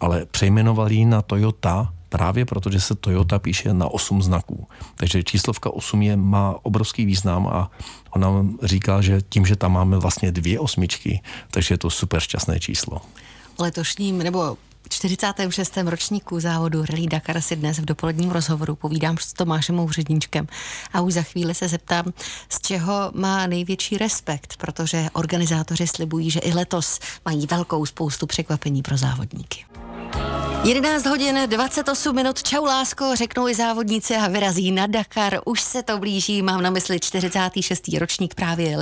ale 0.00 0.26
přejmenovali 0.26 0.94
ji 0.94 1.04
na 1.04 1.22
Toyota 1.22 1.92
právě 2.12 2.44
protože 2.44 2.80
se 2.80 2.94
Toyota 2.94 3.38
píše 3.38 3.74
na 3.74 3.88
8 3.88 4.22
znaků. 4.22 4.68
Takže 4.96 5.22
číslovka 5.22 5.70
8 5.70 6.02
je, 6.02 6.16
má 6.16 6.54
obrovský 6.62 7.06
význam 7.06 7.46
a 7.46 7.70
ona 8.10 8.28
říká, 8.62 9.00
že 9.00 9.20
tím, 9.28 9.46
že 9.46 9.56
tam 9.56 9.72
máme 9.72 9.98
vlastně 9.98 10.32
dvě 10.32 10.60
osmičky, 10.60 11.20
takže 11.50 11.74
je 11.74 11.78
to 11.78 11.90
super 11.90 12.20
šťastné 12.20 12.60
číslo. 12.60 13.00
Letošním 13.58 14.18
nebo 14.18 14.56
46. 15.08 15.76
ročníku 15.76 16.40
závodu 16.40 16.84
Rally 16.84 17.06
Dakar 17.06 17.40
si 17.40 17.56
dnes 17.56 17.78
v 17.78 17.84
dopoledním 17.84 18.30
rozhovoru 18.30 18.76
povídám 18.76 19.16
s 19.20 19.32
Tomášem 19.32 19.78
Úředníčkem 19.80 20.46
a 20.92 21.00
už 21.00 21.12
za 21.12 21.22
chvíli 21.22 21.54
se 21.54 21.68
zeptám, 21.68 22.04
z 22.48 22.60
čeho 22.60 23.10
má 23.14 23.46
největší 23.46 23.98
respekt, 23.98 24.56
protože 24.56 25.06
organizátoři 25.12 25.86
slibují, 25.86 26.30
že 26.30 26.40
i 26.40 26.52
letos 26.52 27.00
mají 27.24 27.46
velkou 27.46 27.86
spoustu 27.86 28.26
překvapení 28.26 28.82
pro 28.82 28.96
závodníky. 28.96 29.64
11 30.64 31.06
hodin 31.06 31.38
28 31.46 32.16
minut. 32.16 32.42
Čau 32.42 32.64
lásko, 32.64 33.16
řeknou 33.16 33.48
i 33.48 33.54
závodníci 33.54 34.16
a 34.16 34.28
vyrazí 34.28 34.70
na 34.70 34.86
Dakar. 34.86 35.38
Už 35.44 35.60
se 35.60 35.82
to 35.82 35.98
blíží, 35.98 36.42
mám 36.42 36.62
na 36.62 36.70
mysli 36.70 37.00
46. 37.00 37.88
ročník 37.98 38.34
právě 38.34 38.76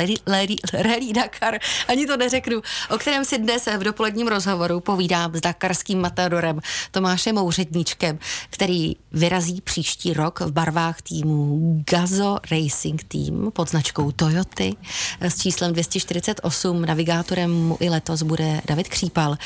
Rally 0.72 1.12
Dakar, 1.12 1.58
ani 1.88 2.06
to 2.06 2.16
neřeknu, 2.16 2.60
o 2.90 2.98
kterém 2.98 3.24
si 3.24 3.38
dnes 3.38 3.68
v 3.78 3.84
dopoledním 3.84 4.28
rozhovoru 4.28 4.80
povídám 4.80 5.34
s 5.34 5.40
dakarským 5.40 6.00
matadorem 6.00 6.60
Tomášem 6.90 7.34
Mouředníčkem, 7.34 8.18
který 8.50 8.96
vyrazí 9.12 9.60
příští 9.60 10.12
rok 10.12 10.40
v 10.40 10.52
barvách 10.52 11.02
týmu 11.02 11.82
Gazo 11.90 12.38
Racing 12.50 13.04
Team 13.04 13.50
pod 13.52 13.70
značkou 13.70 14.12
Toyoty 14.12 14.76
s 15.20 15.38
číslem 15.38 15.72
248. 15.72 16.84
Navigátorem 16.84 17.50
mu 17.50 17.76
i 17.80 17.90
letos 17.90 18.22
bude 18.22 18.60
David 18.66 18.88
Křípal. 18.88 19.36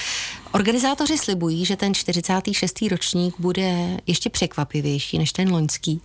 Organizátoři 0.55 1.19
slibují, 1.19 1.65
že 1.65 1.77
ten 1.77 1.95
46. 1.95 2.83
ročník 2.91 3.35
bude 3.39 3.97
ještě 4.07 4.31
překvapivější 4.31 5.19
než 5.19 5.33
ten 5.33 5.53
loňský. 5.53 6.01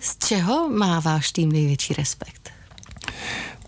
Z 0.00 0.18
čeho 0.28 0.68
má 0.68 1.00
váš 1.00 1.32
tým 1.32 1.52
největší 1.52 1.94
respekt? 1.94 2.50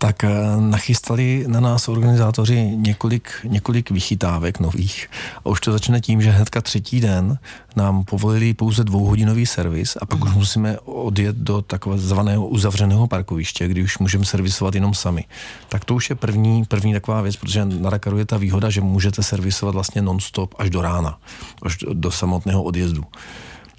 Tak 0.03 0.23
eh, 0.23 0.29
nachystali 0.59 1.45
na 1.47 1.59
nás 1.59 1.87
organizátoři 1.87 2.75
několik, 2.75 3.31
několik 3.43 3.91
vychytávek 3.91 4.59
nových. 4.59 5.09
A 5.45 5.49
už 5.49 5.61
to 5.61 5.71
začne 5.71 6.01
tím, 6.01 6.21
že 6.21 6.31
hnedka 6.31 6.61
třetí 6.61 6.99
den 6.99 7.37
nám 7.75 8.03
povolili 8.03 8.53
pouze 8.53 8.83
dvouhodinový 8.83 9.45
servis 9.45 9.97
a 10.01 10.05
pak 10.05 10.19
mm. 10.19 10.23
už 10.23 10.29
mhm. 10.29 10.39
musíme 10.39 10.79
odjet 10.79 11.35
do 11.35 11.61
takového 11.61 12.01
zvaného 12.01 12.47
uzavřeného 12.47 13.07
parkoviště, 13.07 13.67
kdy 13.67 13.83
už 13.83 13.97
můžeme 13.97 14.25
servisovat 14.25 14.75
jenom 14.75 14.93
sami. 14.93 15.25
Tak 15.69 15.85
to 15.85 15.95
už 15.95 16.09
je 16.09 16.15
první, 16.15 16.65
první 16.65 16.93
taková 16.93 17.21
věc, 17.21 17.35
protože 17.35 17.65
na 17.65 17.89
Dakaru 17.89 18.17
je 18.17 18.25
ta 18.25 18.37
výhoda, 18.37 18.69
že 18.69 18.81
můžete 18.81 19.23
servisovat 19.23 19.75
vlastně 19.75 20.01
non-stop 20.01 20.55
až 20.57 20.69
do 20.69 20.81
rána, 20.81 21.17
až 21.63 21.77
do 21.93 22.11
samotného 22.11 22.63
odjezdu. 22.63 23.03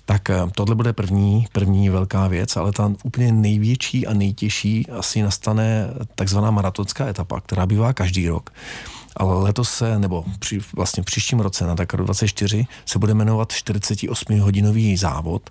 Tak 0.07 0.31
eh, 0.31 0.37
tohle 0.55 0.75
bude 0.75 0.93
první, 0.93 1.47
první 1.53 1.89
velká 1.89 2.29
věc, 2.29 2.57
ale 2.57 2.73
ta 2.73 2.93
úplně 3.05 3.33
největší 3.33 4.07
a 4.07 4.15
nejtěžší 4.15 4.87
asi 4.91 5.23
nastane 5.23 5.89
takzvaná 6.15 6.51
maratonská 6.51 7.07
etapa, 7.07 7.41
která 7.41 7.67
bývá 7.67 7.93
každý 7.93 8.29
rok. 8.29 8.51
Ale 9.17 9.43
letos 9.43 9.71
se, 9.71 9.99
nebo 9.99 10.25
při, 10.39 10.61
vlastně 10.77 11.03
v 11.03 11.07
příštím 11.07 11.41
roce 11.41 11.67
na 11.67 11.75
Dakaru 11.75 12.05
24 12.05 12.67
se 12.87 12.99
bude 12.99 13.15
jmenovat 13.15 13.53
48-hodinový 13.53 14.97
závod 14.97 15.51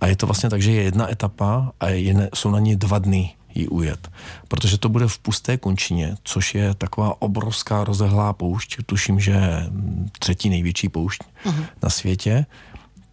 a 0.00 0.06
je 0.06 0.16
to 0.16 0.26
vlastně 0.26 0.50
tak, 0.50 0.62
že 0.62 0.72
je 0.72 0.82
jedna 0.82 1.12
etapa 1.12 1.72
a 1.80 1.88
je, 1.88 2.30
jsou 2.34 2.50
na 2.50 2.58
ní 2.58 2.76
dva 2.76 2.98
dny 2.98 3.34
ji 3.54 3.68
ujet. 3.68 4.10
Protože 4.48 4.78
to 4.78 4.88
bude 4.88 5.08
v 5.08 5.18
pusté 5.18 5.56
končině, 5.56 6.16
což 6.24 6.54
je 6.54 6.74
taková 6.74 7.22
obrovská 7.22 7.84
rozehlá 7.84 8.32
poušť, 8.32 8.76
tuším, 8.86 9.20
že 9.20 9.66
třetí 10.18 10.48
největší 10.48 10.88
poušť 10.88 11.22
uh-huh. 11.44 11.66
na 11.82 11.90
světě 11.90 12.46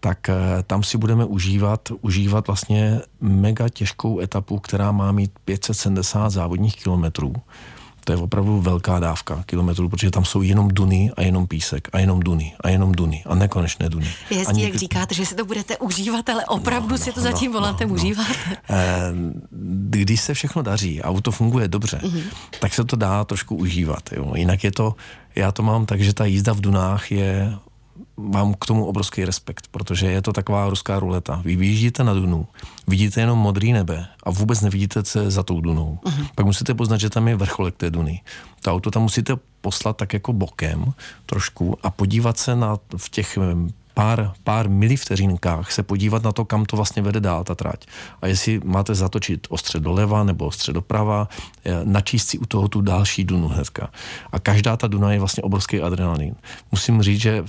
tak 0.02 0.30
eh, 0.30 0.36
tam 0.68 0.84
si 0.84 0.98
budeme 0.98 1.26
užívat, 1.26 1.90
užívat 2.02 2.48
vlastně 2.48 3.02
mega 3.22 3.70
těžkou 3.70 4.20
etapu, 4.20 4.60
která 4.60 4.92
má 4.92 5.12
mít 5.12 5.32
570 5.46 6.30
závodních 6.30 6.76
kilometrů. 6.76 7.34
To 8.06 8.12
je 8.12 8.18
opravdu 8.18 8.62
velká 8.62 9.00
dávka 9.00 9.44
kilometrů, 9.46 9.90
protože 9.90 10.12
tam 10.12 10.26
jsou 10.26 10.42
jenom 10.42 10.68
duny 10.68 11.12
a 11.18 11.22
jenom 11.22 11.48
písek 11.48 11.88
a 11.94 12.00
jenom 12.00 12.20
duny 12.20 12.54
a 12.62 12.70
jenom 12.70 12.92
duny 12.92 13.24
a 13.26 13.36
nekonečné 13.36 13.90
duny. 13.90 14.08
Je 14.30 14.38
hezký, 14.38 14.54
někdy... 14.54 14.72
jak 14.72 14.80
říkáte, 14.80 15.16
že 15.16 15.26
si 15.26 15.36
to 15.36 15.46
budete 15.46 15.78
užívat, 15.78 16.30
ale 16.30 16.46
opravdu 16.46 16.88
no, 16.90 16.94
no, 16.94 16.98
si 16.98 17.12
to 17.12 17.20
no, 17.20 17.24
zatím 17.24 17.52
no, 17.52 17.60
voláte 17.60 17.86
no, 17.86 17.94
užívat. 17.94 18.28
Eh, 18.70 19.14
když 19.92 20.22
se 20.22 20.34
všechno 20.34 20.62
daří 20.62 21.02
a 21.02 21.10
auto 21.10 21.32
funguje 21.32 21.68
dobře, 21.68 22.02
mm-hmm. 22.04 22.24
tak 22.60 22.74
se 22.74 22.84
to 22.84 22.96
dá 22.96 23.24
trošku 23.24 23.56
užívat. 23.56 24.12
Jo. 24.12 24.32
Jinak 24.36 24.64
je 24.64 24.72
to, 24.72 24.96
já 25.36 25.52
to 25.52 25.64
mám 25.64 25.86
tak, 25.86 26.02
že 26.02 26.14
ta 26.14 26.26
jízda 26.26 26.54
v 26.54 26.62
dunách 26.62 27.12
je 27.12 27.54
mám 28.22 28.54
k 28.54 28.66
tomu 28.66 28.86
obrovský 28.86 29.26
respekt, 29.26 29.68
protože 29.72 30.12
je 30.12 30.22
to 30.22 30.34
taková 30.34 30.70
ruská 30.70 31.00
ruleta. 31.00 31.42
Vy 31.46 31.56
vyjíždíte 31.56 32.04
na 32.04 32.14
Dunu, 32.14 32.48
vidíte 32.88 33.22
jenom 33.22 33.40
modrý 33.40 33.74
nebe 33.74 34.06
a 34.24 34.32
vůbec 34.32 34.62
nevidíte 34.62 35.06
se 35.06 35.32
za 35.32 35.44
tou 35.44 35.62
Dunou. 35.62 36.00
Uh-huh. 36.04 36.28
Pak 36.36 36.46
musíte 36.46 36.74
poznat, 36.74 36.98
že 36.98 37.10
tam 37.10 37.28
je 37.28 37.36
vrcholek 37.36 37.76
té 37.76 37.90
Duny. 37.90 38.22
To 38.62 38.72
auto 38.72 38.92
tam 38.92 39.02
musíte 39.02 39.34
poslat 39.62 39.98
tak 39.98 40.14
jako 40.14 40.34
bokem 40.34 40.94
trošku 41.26 41.78
a 41.84 41.90
podívat 41.90 42.38
se 42.38 42.56
na 42.56 42.78
v 42.98 43.10
těch 43.10 43.38
pár, 43.94 44.34
pár 44.44 44.70
milivteřinkách 44.70 45.72
se 45.72 45.84
podívat 45.84 46.24
na 46.24 46.32
to, 46.32 46.46
kam 46.46 46.66
to 46.66 46.76
vlastně 46.76 47.02
vede 47.02 47.20
dál 47.20 47.44
ta 47.44 47.56
trať. 47.56 47.86
A 48.22 48.28
jestli 48.28 48.62
máte 48.64 48.96
zatočit 48.96 49.48
ostře 49.50 49.80
doleva 49.80 50.24
nebo 50.24 50.46
ostře 50.46 50.74
doprava, 50.74 51.28
načíst 51.84 52.30
si 52.30 52.38
u 52.38 52.46
toho 52.46 52.68
tu 52.68 52.82
další 52.82 53.24
dunu 53.24 53.48
hnedka. 53.48 53.90
A 54.32 54.40
každá 54.40 54.78
ta 54.78 54.88
duna 54.88 55.14
je 55.14 55.20
vlastně 55.20 55.44
obrovský 55.44 55.82
adrenalin. 55.82 56.36
Musím 56.72 57.02
říct, 57.02 57.22
že 57.22 57.44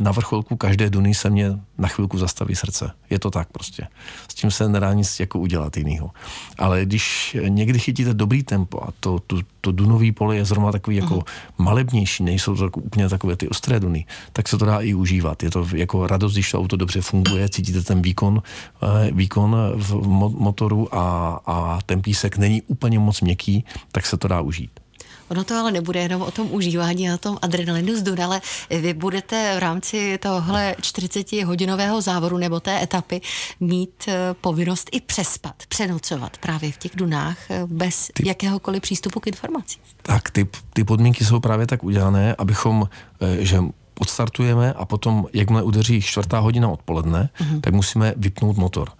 na 0.00 0.12
vrcholku 0.12 0.56
každé 0.56 0.90
duny 0.90 1.14
se 1.14 1.30
mě 1.30 1.52
na 1.78 1.88
chvilku 1.88 2.18
zastaví 2.18 2.56
srdce. 2.56 2.90
Je 3.10 3.18
to 3.18 3.30
tak 3.30 3.48
prostě. 3.52 3.86
S 4.30 4.34
tím 4.34 4.50
se 4.50 4.68
nedá 4.68 4.92
nic 4.92 5.20
jako 5.20 5.38
udělat 5.38 5.76
jinýho. 5.76 6.10
Ale 6.58 6.84
když 6.84 7.36
někdy 7.48 7.78
chytíte 7.78 8.14
dobrý 8.14 8.42
tempo 8.42 8.82
a 8.82 8.88
to, 9.00 9.18
to, 9.26 9.36
to 9.60 9.72
dunový 9.72 10.12
pole 10.12 10.36
je 10.36 10.44
zrovna 10.44 10.72
takový 10.72 10.96
jako 10.96 11.14
uh-huh. 11.14 11.24
malebnější, 11.58 12.22
nejsou 12.22 12.56
to 12.56 12.62
tak, 12.62 12.76
úplně 12.76 13.08
takové 13.08 13.36
ty 13.36 13.48
ostré 13.48 13.80
duny, 13.80 14.06
tak 14.32 14.48
se 14.48 14.58
to 14.58 14.64
dá 14.64 14.80
i 14.80 14.94
užívat. 14.94 15.42
Je 15.42 15.50
to 15.50 15.66
jako 15.74 16.06
radost, 16.06 16.32
když 16.32 16.50
to 16.50 16.58
auto 16.58 16.76
dobře 16.76 17.00
funguje, 17.00 17.48
cítíte 17.48 17.82
ten 17.82 18.02
výkon, 18.02 18.42
eh, 18.82 19.10
výkon 19.12 19.56
v 19.76 20.08
motoru 20.38 20.94
a, 20.94 21.40
a 21.46 21.78
ten 21.86 22.02
písek 22.02 22.38
není 22.38 22.62
úplně 22.62 22.98
moc 22.98 23.20
měkký, 23.20 23.64
tak 23.92 24.06
se 24.06 24.16
to 24.16 24.28
dá 24.28 24.40
užít. 24.40 24.85
Ono 25.28 25.44
to 25.44 25.54
ale 25.54 25.72
nebude 25.72 26.00
jenom 26.00 26.22
o 26.22 26.30
tom 26.30 26.48
užívání 26.50 27.10
a 27.10 27.14
o 27.14 27.18
tom 27.18 27.38
adrenalinu 27.42 27.96
z 27.96 28.02
Dun, 28.02 28.20
ale 28.20 28.40
vy 28.70 28.94
budete 28.94 29.56
v 29.56 29.58
rámci 29.58 30.18
tohle 30.18 30.76
40-hodinového 30.80 32.00
závodu 32.00 32.36
nebo 32.36 32.60
té 32.60 32.82
etapy 32.82 33.20
mít 33.60 34.04
eh, 34.08 34.14
povinnost 34.40 34.88
i 34.92 35.00
přespat, 35.00 35.54
přenocovat 35.68 36.38
právě 36.38 36.72
v 36.72 36.78
těch 36.78 36.92
Dunách 36.94 37.50
eh, 37.50 37.62
bez 37.66 38.10
ty, 38.14 38.28
jakéhokoliv 38.28 38.82
přístupu 38.82 39.20
k 39.20 39.26
informacím. 39.26 39.82
Tak, 40.02 40.30
ty, 40.30 40.48
ty 40.72 40.84
podmínky 40.84 41.24
jsou 41.24 41.40
právě 41.40 41.66
tak 41.66 41.84
udělané, 41.84 42.34
abychom, 42.38 42.88
eh, 43.20 43.44
že 43.44 43.58
odstartujeme 43.98 44.72
a 44.72 44.84
potom, 44.84 45.26
jakmile 45.32 45.62
udeří 45.62 46.02
čtvrtá 46.02 46.38
hodina 46.38 46.68
odpoledne, 46.68 47.30
uh-huh. 47.38 47.60
tak 47.60 47.74
musíme 47.74 48.14
vypnout 48.16 48.56
motor 48.56 48.90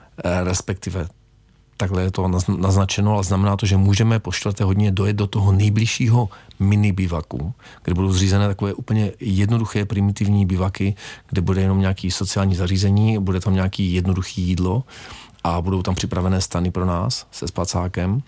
respektive 0.45 1.09
takhle 1.77 2.03
je 2.03 2.11
to 2.11 2.29
naznačeno, 2.59 3.15
ale 3.15 3.25
znamená 3.25 3.57
to, 3.57 3.67
že 3.67 3.77
můžeme 3.77 4.19
po 4.19 4.33
čtvrté 4.33 4.65
hodině 4.65 4.91
dojet 4.93 5.17
do 5.17 5.27
toho 5.27 5.53
nejbližšího 5.53 6.29
mini 6.59 6.93
bivaku, 6.93 7.53
kde 7.85 7.95
budou 7.95 8.13
zřízené 8.13 8.47
takové 8.47 8.75
úplně 8.75 9.13
jednoduché 9.21 9.85
primitivní 9.85 10.47
bivaky, 10.47 10.95
kde 11.29 11.41
bude 11.41 11.61
jenom 11.61 11.81
nějaký 11.81 12.11
sociální 12.11 12.55
zařízení, 12.55 13.19
bude 13.19 13.41
tam 13.41 13.55
nějaký 13.55 13.95
jednoduchý 13.95 14.43
jídlo 14.43 14.85
a 15.45 15.61
budou 15.61 15.83
tam 15.83 15.95
připravené 15.95 16.41
stany 16.41 16.71
pro 16.71 16.87
nás 16.87 17.27
se 17.31 17.49
spacákem. 17.49 18.23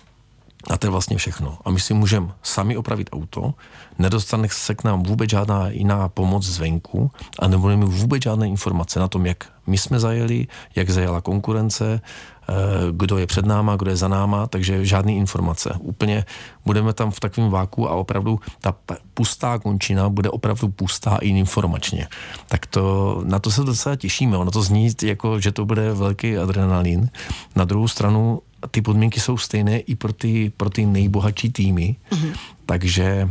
A 0.67 0.79
to 0.79 0.87
je 0.87 0.91
vlastně 0.91 1.17
všechno. 1.17 1.59
A 1.65 1.71
my 1.71 1.81
si 1.81 1.95
můžeme 1.95 2.29
sami 2.43 2.77
opravit 2.77 3.11
auto, 3.13 3.55
nedostane 3.99 4.49
se 4.51 4.75
k 4.75 4.85
nám 4.85 5.03
vůbec 5.03 5.31
žádná 5.31 5.69
jiná 5.69 6.09
pomoc 6.09 6.45
zvenku 6.45 7.11
a 7.39 7.49
nebudeme 7.49 7.87
vůbec 7.87 8.23
žádné 8.23 8.49
informace 8.49 9.01
na 9.01 9.09
tom, 9.09 9.27
jak 9.27 9.47
my 9.67 9.79
jsme 9.79 10.01
zajeli, 10.01 10.47
jak 10.77 10.91
zajela 10.91 11.21
konkurence, 11.21 12.01
eh, 12.01 12.53
kdo 12.93 13.19
je 13.19 13.27
před 13.27 13.47
náma, 13.47 13.77
kdo 13.77 13.91
je 13.91 13.97
za 13.97 14.09
náma, 14.09 14.47
takže 14.47 14.85
žádné 14.85 15.13
informace. 15.13 15.75
Úplně 15.79 16.25
budeme 16.65 16.93
tam 16.93 17.11
v 17.11 17.21
takovém 17.21 17.51
váku 17.51 17.89
a 17.89 17.95
opravdu 17.95 18.41
ta 18.61 18.75
pustá 19.15 19.59
končina 19.59 20.09
bude 20.09 20.31
opravdu 20.31 20.69
pustá 20.69 21.17
i 21.17 21.29
informačně. 21.29 22.09
Tak 22.49 22.67
to, 22.67 23.21
na 23.25 23.39
to 23.39 23.51
se 23.51 23.65
docela 23.65 23.97
těšíme. 23.97 24.37
Ono 24.37 24.51
to 24.51 24.63
zní 24.63 24.91
jako, 25.03 25.41
že 25.41 25.53
to 25.53 25.65
bude 25.65 25.93
velký 25.93 26.39
adrenalin. 26.39 27.11
Na 27.57 27.65
druhou 27.65 27.89
stranu 27.89 28.41
ty 28.71 28.83
podmínky 28.83 29.21
jsou 29.21 29.39
stejné 29.39 29.79
i 29.79 29.95
pro 29.95 30.13
ty, 30.13 30.53
pro 30.57 30.71
ty 30.71 30.87
nejbohatší 30.87 31.53
týmy, 31.53 31.97
mm-hmm. 32.11 32.33
takže 32.67 33.31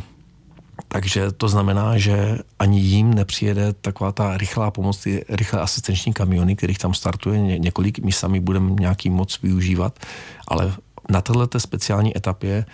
takže 0.87 1.31
to 1.31 1.49
znamená, 1.49 1.97
že 1.97 2.37
ani 2.59 2.79
jim 2.79 3.13
nepřijede 3.13 3.73
taková 3.73 4.11
ta 4.11 4.37
rychlá 4.37 4.71
pomoc, 4.71 4.97
ty 4.97 5.25
rychlé 5.29 5.61
asistenční 5.61 6.13
kamiony, 6.13 6.55
kterých 6.55 6.77
tam 6.77 6.93
startuje 6.93 7.39
ně, 7.39 7.59
několik, 7.59 7.99
my 7.99 8.11
sami 8.11 8.39
budeme 8.39 8.73
nějaký 8.79 9.09
moc 9.09 9.41
využívat, 9.41 9.99
ale 10.47 10.73
na 11.09 11.21
této 11.21 11.59
speciální 11.59 12.17
etapě 12.17 12.65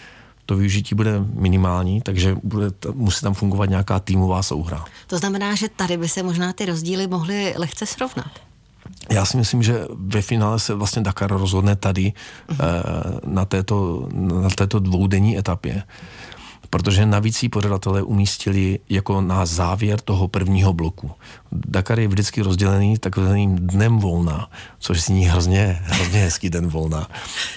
to 0.46 0.56
využití 0.56 0.96
bude 0.96 1.20
minimální, 1.34 2.02
takže 2.02 2.36
bude, 2.44 2.68
musí 2.94 3.22
tam 3.22 3.34
fungovat 3.34 3.70
nějaká 3.70 4.00
týmová 4.00 4.44
souhra. 4.44 4.86
To 5.08 5.18
znamená, 5.18 5.56
že 5.56 5.70
tady 5.70 5.98
by 5.98 6.10
se 6.10 6.24
možná 6.24 6.54
ty 6.54 6.66
rozdíly 6.66 7.08
mohly 7.08 7.54
lehce 7.58 7.86
srovnat. 7.86 8.32
Já 9.10 9.26
si 9.26 9.38
myslím, 9.38 9.64
že 9.64 9.86
ve 9.90 10.22
finále 10.22 10.60
se 10.60 10.74
vlastně 10.74 11.02
Dakar 11.02 11.32
rozhodne 11.32 11.76
tady 11.76 12.14
uh-huh. 12.50 12.58
na, 13.26 13.46
této, 13.46 14.08
na 14.14 14.50
této 14.50 14.80
dvoudenní 14.80 15.38
etapě 15.38 15.84
protože 16.74 17.06
navíc 17.06 17.44
ji 17.44 17.50
pořadatelé 17.50 18.04
umístili 18.04 18.80
jako 18.90 19.22
na 19.22 19.46
závěr 19.46 20.02
toho 20.02 20.28
prvního 20.28 20.74
bloku. 20.74 21.12
Dakar 21.52 22.00
je 22.00 22.08
vždycky 22.08 22.42
rozdělený 22.42 22.98
takovým 22.98 23.56
dnem 23.56 23.98
volna, 23.98 24.50
což 24.80 25.02
zní 25.02 25.26
hrozně, 25.26 25.80
hrozně 25.84 26.20
hezký 26.20 26.50
den 26.50 26.68
volna, 26.68 27.08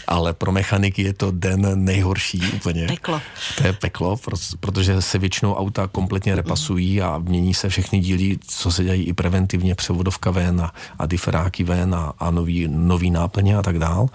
ale 0.06 0.32
pro 0.32 0.52
mechaniky 0.52 1.02
je 1.02 1.12
to 1.12 1.30
den 1.30 1.84
nejhorší 1.84 2.42
úplně. 2.54 2.86
Peklo. 2.86 3.20
To 3.58 3.66
je 3.66 3.72
peklo, 3.72 4.18
protože 4.60 5.02
se 5.02 5.18
většinou 5.18 5.54
auta 5.54 5.86
kompletně 5.86 6.34
repasují 6.34 7.02
a 7.02 7.18
mění 7.18 7.54
se 7.54 7.68
všechny 7.68 8.00
díly, 8.00 8.38
co 8.46 8.72
se 8.72 8.84
dějí 8.84 9.04
i 9.04 9.12
preventivně, 9.12 9.74
převodovka 9.74 10.30
ven 10.30 10.60
a, 10.60 10.72
a 10.98 11.06
diferáky 11.06 11.64
ven 11.64 11.94
a, 11.94 12.12
a 12.18 12.30
nový, 12.30 12.68
nový 12.68 13.10
náplně 13.10 13.56
a 13.56 13.62
tak 13.62 13.78
dál. 13.78 14.08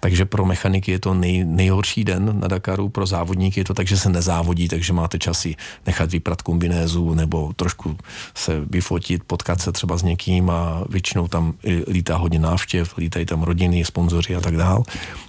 Takže 0.00 0.24
pro 0.24 0.44
mechaniky 0.44 0.92
je 0.92 0.98
to 0.98 1.14
nej, 1.14 1.44
nejhorší 1.44 2.04
den 2.04 2.40
na 2.40 2.48
Dakaru, 2.48 2.88
pro 2.88 3.06
závodníky 3.06 3.60
je 3.60 3.64
to 3.64 3.74
tak, 3.74 3.86
že 3.86 3.96
se 3.96 4.08
nezávodí, 4.08 4.68
takže 4.68 4.92
máte 4.92 5.18
časy 5.18 5.56
nechat 5.86 6.12
vyprat 6.12 6.42
kombinézu 6.42 7.14
nebo 7.14 7.52
trošku 7.56 7.96
se 8.34 8.60
vyfotit, 8.60 9.24
potkat 9.24 9.60
se 9.60 9.72
třeba 9.72 9.96
s 9.96 10.02
někým 10.02 10.50
a 10.50 10.84
většinou 10.88 11.28
tam 11.28 11.54
lítá 11.88 12.16
hodně 12.16 12.38
návštěv, 12.38 12.98
lítají 12.98 13.26
tam 13.26 13.42
rodiny, 13.42 13.84
sponzoři 13.84 14.36
a 14.36 14.40
tak 14.40 14.56
dál. 14.56 14.82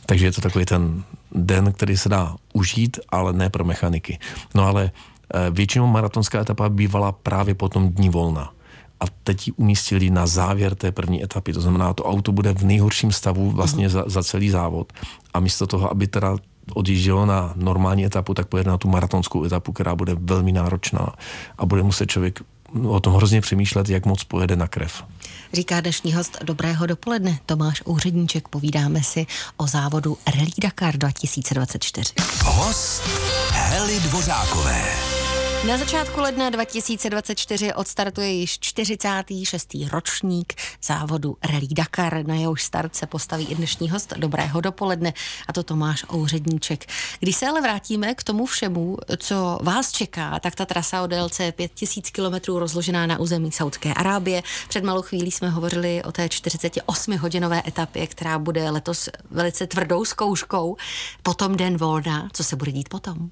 Takže 0.06 0.26
je 0.26 0.32
to 0.32 0.42
takový 0.42 0.66
ten 0.66 1.04
den, 1.32 1.74
který 1.74 1.98
se 1.98 2.10
dá 2.10 2.36
užít, 2.54 3.00
ale 3.10 3.34
ne 3.34 3.50
pro 3.50 3.64
mechaniky. 3.64 4.20
No 4.56 4.68
ale 4.68 4.92
eh, 5.34 5.52
většinou 5.52 5.88
maratonská 5.88 6.40
etapa 6.40 6.70
bývala 6.70 7.12
právě 7.12 7.56
po 7.56 7.70
tom 7.70 7.90
dní 7.90 8.10
volna 8.10 8.54
a 9.02 9.06
teď 9.24 9.48
ji 9.48 9.54
umístili 9.54 10.10
na 10.10 10.28
závěr 10.28 10.76
té 10.76 10.92
první 10.92 11.24
etapy. 11.24 11.54
To 11.54 11.62
znamená, 11.62 11.94
to 11.94 12.04
auto 12.04 12.32
bude 12.32 12.54
v 12.54 12.64
nejhorším 12.64 13.12
stavu 13.12 13.52
vlastně 13.52 13.90
za, 13.90 14.04
za 14.08 14.24
celý 14.24 14.50
závod. 14.50 14.94
A 15.34 15.40
místo 15.40 15.68
toho, 15.68 15.92
aby 15.92 16.08
teda 16.08 16.38
odjíždělo 16.74 17.26
na 17.26 17.54
normální 17.56 18.06
etapu, 18.06 18.34
tak 18.34 18.48
pojede 18.48 18.72
na 18.72 18.78
tu 18.78 18.90
maratonskou 18.90 19.44
etapu, 19.44 19.72
která 19.72 19.96
bude 19.96 20.16
velmi 20.20 20.52
náročná 20.52 21.14
a 21.58 21.66
bude 21.66 21.84
muset 21.84 22.06
člověk 22.06 22.40
o 22.88 23.00
tom 23.00 23.14
hrozně 23.14 23.42
přemýšlet, 23.42 23.90
jak 23.90 24.06
moc 24.06 24.24
pojede 24.24 24.56
na 24.56 24.68
krev. 24.68 25.04
Říká 25.54 25.82
dnešní 25.82 26.14
host 26.14 26.38
Dobrého 26.44 26.86
dopoledne 26.86 27.40
Tomáš 27.46 27.82
Úředníček. 27.86 28.48
Povídáme 28.48 29.04
si 29.04 29.26
o 29.58 29.68
závodu 29.68 30.18
Rally 30.36 30.52
Dakar 30.62 30.98
2024. 30.98 32.14
Host 32.44 33.04
Heli 33.52 34.00
Dvořákové. 34.00 35.21
Na 35.68 35.78
začátku 35.78 36.22
ledna 36.22 36.50
2024 36.50 37.74
odstartuje 37.74 38.32
již 38.32 38.60
46. 38.60 39.78
ročník 39.92 40.54
závodu 40.84 41.38
Rally 41.44 41.68
Dakar. 41.72 42.26
Na 42.28 42.36
jehož 42.36 42.64
start 42.64 42.96
se 42.96 43.08
postaví 43.08 43.46
i 43.46 43.56
dnešní 43.56 43.90
host 43.90 44.14
Dobrého 44.18 44.62
dopoledne 44.62 45.14
a 45.48 45.54
to 45.54 45.64
Tomáš 45.64 46.06
Ouředníček. 46.14 46.86
Když 47.20 47.36
se 47.36 47.48
ale 47.48 47.62
vrátíme 47.62 48.16
k 48.16 48.24
tomu 48.24 48.46
všemu, 48.46 48.98
co 49.18 49.60
vás 49.62 49.92
čeká, 49.92 50.40
tak 50.40 50.56
ta 50.56 50.66
trasa 50.66 51.02
o 51.02 51.08
délce 51.08 51.52
5000 51.52 52.10
km 52.10 52.58
rozložená 52.58 53.08
na 53.08 53.20
území 53.20 53.52
Saudské 53.52 53.94
Arábie. 53.94 54.44
Před 54.70 54.84
malou 54.84 55.02
chvílí 55.02 55.32
jsme 55.32 55.50
hovořili 55.50 56.04
o 56.04 56.12
té 56.12 56.28
48-hodinové 56.28 57.62
etapě, 57.68 58.08
která 58.08 58.40
bude 58.40 58.70
letos 58.70 59.10
velice 59.32 59.68
tvrdou 59.68 60.06
zkouškou. 60.06 60.78
Potom 61.24 61.56
den 61.56 61.78
volna. 61.78 62.30
Co 62.34 62.44
se 62.44 62.56
bude 62.56 62.72
dít 62.72 62.90
potom? 62.90 63.30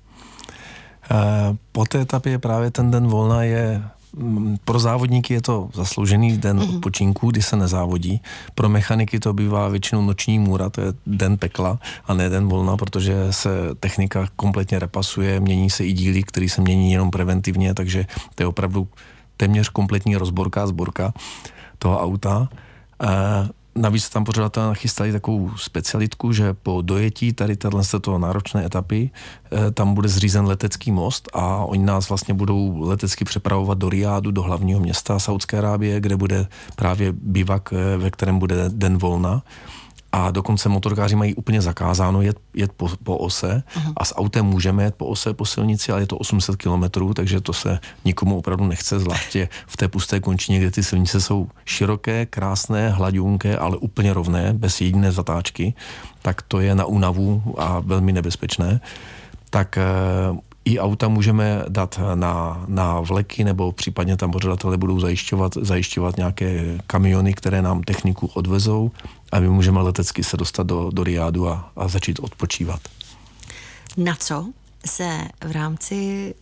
Eh, 1.11 1.55
po 1.71 1.85
té 1.85 2.01
etapě 2.01 2.39
právě 2.39 2.71
ten 2.71 2.91
den 2.91 3.07
volna 3.07 3.43
je 3.43 3.83
mm, 4.13 4.57
pro 4.65 4.79
závodníky 4.79 5.33
je 5.33 5.41
to 5.41 5.69
zasloužený 5.73 6.37
den 6.37 6.59
mm-hmm. 6.59 6.75
odpočinku, 6.75 7.31
kdy 7.31 7.41
se 7.41 7.55
nezávodí. 7.55 8.21
Pro 8.55 8.69
mechaniky 8.69 9.19
to 9.19 9.33
bývá 9.33 9.67
většinou 9.67 10.01
noční 10.01 10.39
můra, 10.39 10.69
to 10.69 10.81
je 10.81 10.93
den 11.07 11.37
pekla 11.37 11.79
a 12.05 12.13
ne 12.13 12.29
den 12.29 12.47
volna, 12.47 12.77
protože 12.77 13.33
se 13.33 13.49
technika 13.79 14.27
kompletně 14.35 14.79
repasuje, 14.79 15.39
mění 15.39 15.69
se 15.69 15.85
i 15.85 15.93
díly, 15.93 16.23
které 16.23 16.49
se 16.49 16.61
mění 16.61 16.91
jenom 16.91 17.11
preventivně, 17.11 17.73
takže 17.73 18.05
to 18.35 18.43
je 18.43 18.47
opravdu 18.47 18.87
téměř 19.37 19.69
kompletní 19.69 20.15
rozborka 20.15 20.63
a 20.63 20.67
zborka 20.67 21.13
toho 21.79 21.99
auta. 21.99 22.49
Navíc 23.75 24.09
tam 24.09 24.23
pořadatelé 24.23 24.67
nachystali 24.67 25.11
takovou 25.11 25.51
specialitku, 25.57 26.33
že 26.33 26.53
po 26.53 26.81
dojetí 26.81 27.33
tady 27.33 27.55
této 27.55 28.17
náročné 28.17 28.65
etapy 28.65 29.11
eh, 29.51 29.71
tam 29.71 29.93
bude 29.93 30.09
zřízen 30.09 30.45
letecký 30.45 30.91
most 30.91 31.29
a 31.33 31.55
oni 31.55 31.85
nás 31.85 32.09
vlastně 32.09 32.33
budou 32.33 32.77
letecky 32.79 33.25
přepravovat 33.25 33.77
do 33.77 33.89
Riádu, 33.89 34.31
do 34.31 34.41
hlavního 34.41 34.79
města 34.79 35.19
Saudské 35.19 35.57
Arábie, 35.57 36.01
kde 36.01 36.17
bude 36.17 36.47
právě 36.75 37.11
bivak, 37.11 37.73
eh, 37.73 37.97
ve 37.97 38.11
kterém 38.11 38.39
bude 38.39 38.55
den 38.69 38.97
volna 38.97 39.43
a 40.11 40.31
dokonce 40.31 40.69
motorkáři 40.69 41.15
mají 41.15 41.35
úplně 41.35 41.61
zakázáno 41.61 42.21
jet, 42.21 42.37
jet 42.53 42.71
po, 42.71 42.89
po 43.03 43.17
ose 43.17 43.63
uh-huh. 43.75 43.93
a 43.97 44.05
s 44.05 44.15
autem 44.15 44.45
můžeme 44.45 44.83
jet 44.83 44.95
po 44.95 45.05
ose 45.05 45.33
po 45.33 45.45
silnici, 45.45 45.91
ale 45.91 46.01
je 46.01 46.07
to 46.07 46.17
800 46.17 46.55
kilometrů, 46.55 47.13
takže 47.13 47.41
to 47.41 47.53
se 47.53 47.79
nikomu 48.05 48.37
opravdu 48.37 48.67
nechce, 48.67 48.99
zvláště 48.99 49.49
v 49.67 49.77
té 49.77 49.87
pusté 49.87 50.19
končině, 50.19 50.59
kde 50.59 50.71
ty 50.71 50.83
silnice 50.83 51.21
jsou 51.21 51.47
široké, 51.65 52.25
krásné, 52.25 52.89
hladunké, 52.89 53.57
ale 53.57 53.77
úplně 53.77 54.13
rovné, 54.13 54.53
bez 54.53 54.81
jediné 54.81 55.11
zatáčky, 55.11 55.73
tak 56.21 56.41
to 56.41 56.59
je 56.59 56.75
na 56.75 56.85
únavu 56.85 57.43
a 57.57 57.79
velmi 57.79 58.11
nebezpečné. 58.11 58.81
Tak 59.49 59.77
eh, 59.77 59.83
i 60.65 60.79
auta 60.79 61.07
můžeme 61.07 61.63
dát 61.69 61.99
na, 62.15 62.63
na 62.67 62.99
vleky, 62.99 63.43
nebo 63.43 63.71
případně 63.71 64.17
tam 64.17 64.31
pořadatelé 64.31 64.77
budou 64.77 64.99
zajišťovat, 64.99 65.53
zajišťovat 65.61 66.17
nějaké 66.17 66.77
kamiony, 66.87 67.33
které 67.33 67.61
nám 67.61 67.81
techniku 67.81 68.29
odvezou 68.33 68.91
a 69.31 69.39
my 69.39 69.49
můžeme 69.49 69.81
letecky 69.81 70.23
se 70.23 70.37
dostat 70.37 70.67
do, 70.67 70.89
do 70.93 71.03
Riádu 71.03 71.49
a, 71.49 71.71
a 71.75 71.87
začít 71.87 72.19
odpočívat. 72.19 72.81
Na 73.97 74.15
co 74.15 74.45
se 74.85 75.19
v 75.45 75.51
rámci 75.51 76.35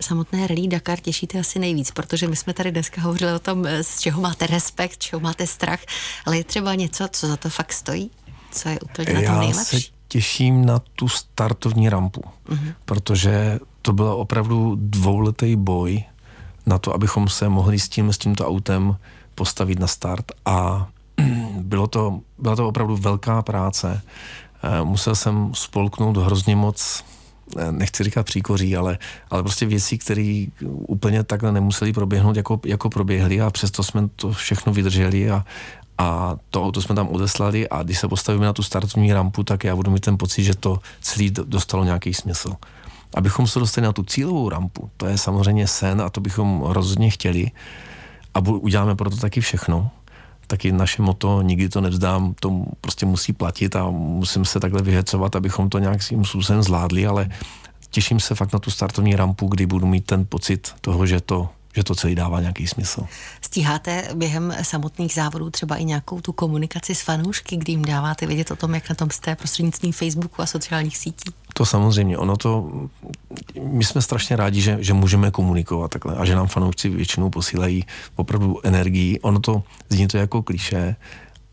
samotné 0.00 0.46
Rally 0.46 0.68
Dakar 0.68 1.00
těšíte 1.00 1.40
asi 1.40 1.58
nejvíc, 1.58 1.90
protože 1.90 2.28
my 2.28 2.36
jsme 2.36 2.54
tady 2.54 2.72
dneska 2.72 3.00
hovořili 3.00 3.32
o 3.32 3.38
tom, 3.38 3.66
z 3.82 4.00
čeho 4.00 4.20
máte 4.20 4.46
respekt, 4.46 4.94
z 4.94 4.98
čeho 4.98 5.20
máte 5.20 5.46
strach, 5.46 5.80
ale 6.26 6.36
je 6.36 6.44
třeba 6.44 6.74
něco, 6.74 7.08
co 7.12 7.28
za 7.28 7.36
to 7.36 7.50
fakt 7.50 7.72
stojí? 7.72 8.10
Co 8.50 8.68
je 8.68 8.80
úplně 8.80 9.12
na 9.12 9.22
tom 9.22 9.38
nejlepší? 9.38 9.76
Já 9.76 9.80
se 9.82 9.88
těším 10.08 10.66
na 10.66 10.78
tu 10.78 11.08
startovní 11.08 11.88
rampu, 11.88 12.22
uh-huh. 12.48 12.74
protože 12.84 13.60
to 13.82 13.92
byl 13.92 14.06
opravdu 14.06 14.76
dvouletý 14.80 15.56
boj 15.56 16.04
na 16.66 16.78
to, 16.78 16.94
abychom 16.94 17.28
se 17.28 17.48
mohli 17.48 17.78
s, 17.78 17.88
tím, 17.88 18.12
s 18.12 18.18
tímto 18.18 18.48
autem 18.48 18.96
postavit 19.34 19.78
na 19.78 19.86
start 19.86 20.32
a 20.44 20.88
bylo 21.56 21.86
to, 21.86 22.20
byla 22.38 22.56
to 22.56 22.68
opravdu 22.68 22.96
velká 22.96 23.42
práce. 23.42 24.02
Eh, 24.62 24.84
musel 24.84 25.14
jsem 25.14 25.50
spolknout 25.54 26.16
hrozně 26.16 26.56
moc 26.56 27.04
eh, 27.58 27.72
nechci 27.72 28.04
říkat 28.04 28.26
příkoří, 28.26 28.76
ale, 28.76 28.98
ale 29.30 29.42
prostě 29.42 29.66
věcí, 29.66 29.98
které 29.98 30.46
úplně 30.66 31.22
takhle 31.22 31.52
nemuseli 31.52 31.92
proběhnout, 31.92 32.36
jako, 32.36 32.60
jako 32.66 32.90
proběhly 32.90 33.40
a 33.40 33.50
přesto 33.50 33.82
jsme 33.82 34.08
to 34.16 34.32
všechno 34.32 34.72
vydrželi 34.72 35.30
a, 35.30 35.44
a 35.98 36.36
to 36.50 36.64
auto 36.64 36.82
jsme 36.82 36.94
tam 36.94 37.08
odeslali 37.08 37.68
a 37.68 37.82
když 37.82 37.98
se 37.98 38.08
postavíme 38.08 38.46
na 38.46 38.52
tu 38.52 38.62
startovní 38.62 39.12
rampu, 39.12 39.42
tak 39.42 39.64
já 39.64 39.76
budu 39.76 39.90
mít 39.90 40.00
ten 40.00 40.18
pocit, 40.18 40.44
že 40.44 40.54
to 40.54 40.78
celý 41.00 41.30
dostalo 41.30 41.84
nějaký 41.84 42.14
smysl. 42.14 42.52
Abychom 43.14 43.46
se 43.46 43.58
dostali 43.58 43.84
na 43.84 43.92
tu 43.92 44.02
cílovou 44.02 44.48
rampu, 44.48 44.90
to 44.96 45.06
je 45.06 45.18
samozřejmě 45.18 45.66
sen 45.66 46.02
a 46.02 46.10
to 46.10 46.20
bychom 46.20 46.62
rozhodně 46.66 47.10
chtěli 47.10 47.50
a 48.34 48.40
uděláme 48.40 48.94
proto 48.94 49.16
taky 49.16 49.40
všechno, 49.40 49.90
taky 50.52 50.72
naše 50.72 51.02
moto, 51.02 51.42
nikdy 51.42 51.68
to 51.68 51.80
nevzdám, 51.80 52.34
to 52.40 52.64
prostě 52.80 53.06
musí 53.06 53.32
platit 53.32 53.76
a 53.76 53.90
musím 53.90 54.44
se 54.44 54.60
takhle 54.60 54.82
vyhecovat, 54.82 55.36
abychom 55.36 55.68
to 55.68 55.78
nějakým 55.78 56.24
způsobem 56.24 56.62
zvládli, 56.62 57.06
ale 57.06 57.28
těším 57.90 58.20
se 58.20 58.34
fakt 58.34 58.52
na 58.52 58.58
tu 58.58 58.70
startovní 58.70 59.16
rampu, 59.16 59.46
kdy 59.46 59.66
budu 59.66 59.86
mít 59.86 60.06
ten 60.06 60.26
pocit 60.28 60.74
toho, 60.80 61.06
že 61.06 61.20
to 61.20 61.48
že 61.76 61.84
to 61.84 61.94
celý 61.94 62.14
dává 62.14 62.40
nějaký 62.40 62.66
smysl. 62.66 63.06
Stíháte 63.40 64.08
během 64.14 64.54
samotných 64.62 65.14
závodů 65.14 65.50
třeba 65.50 65.76
i 65.76 65.84
nějakou 65.84 66.20
tu 66.20 66.32
komunikaci 66.32 66.94
s 66.94 67.02
fanoušky, 67.02 67.56
kdy 67.56 67.72
jim 67.72 67.84
dáváte 67.84 68.26
vědět 68.26 68.50
o 68.50 68.56
tom, 68.56 68.74
jak 68.74 68.88
na 68.88 68.94
tom 68.94 69.10
jste 69.10 69.36
prostřednictvím 69.36 69.92
Facebooku 69.92 70.42
a 70.42 70.46
sociálních 70.46 70.96
sítí? 70.96 71.30
To 71.54 71.66
samozřejmě, 71.66 72.18
ono 72.18 72.36
to, 72.36 72.70
my 73.62 73.84
jsme 73.84 74.02
strašně 74.02 74.36
rádi, 74.36 74.60
že, 74.60 74.76
že 74.80 74.92
můžeme 74.92 75.30
komunikovat 75.30 75.90
takhle 75.90 76.16
a 76.16 76.24
že 76.24 76.34
nám 76.34 76.46
fanoušci 76.46 76.88
většinou 76.88 77.30
posílají 77.30 77.84
opravdu 78.16 78.60
energii. 78.62 79.20
Ono 79.20 79.40
to 79.40 79.62
zní 79.88 80.08
to 80.08 80.18
jako 80.18 80.42
kliše, 80.42 80.96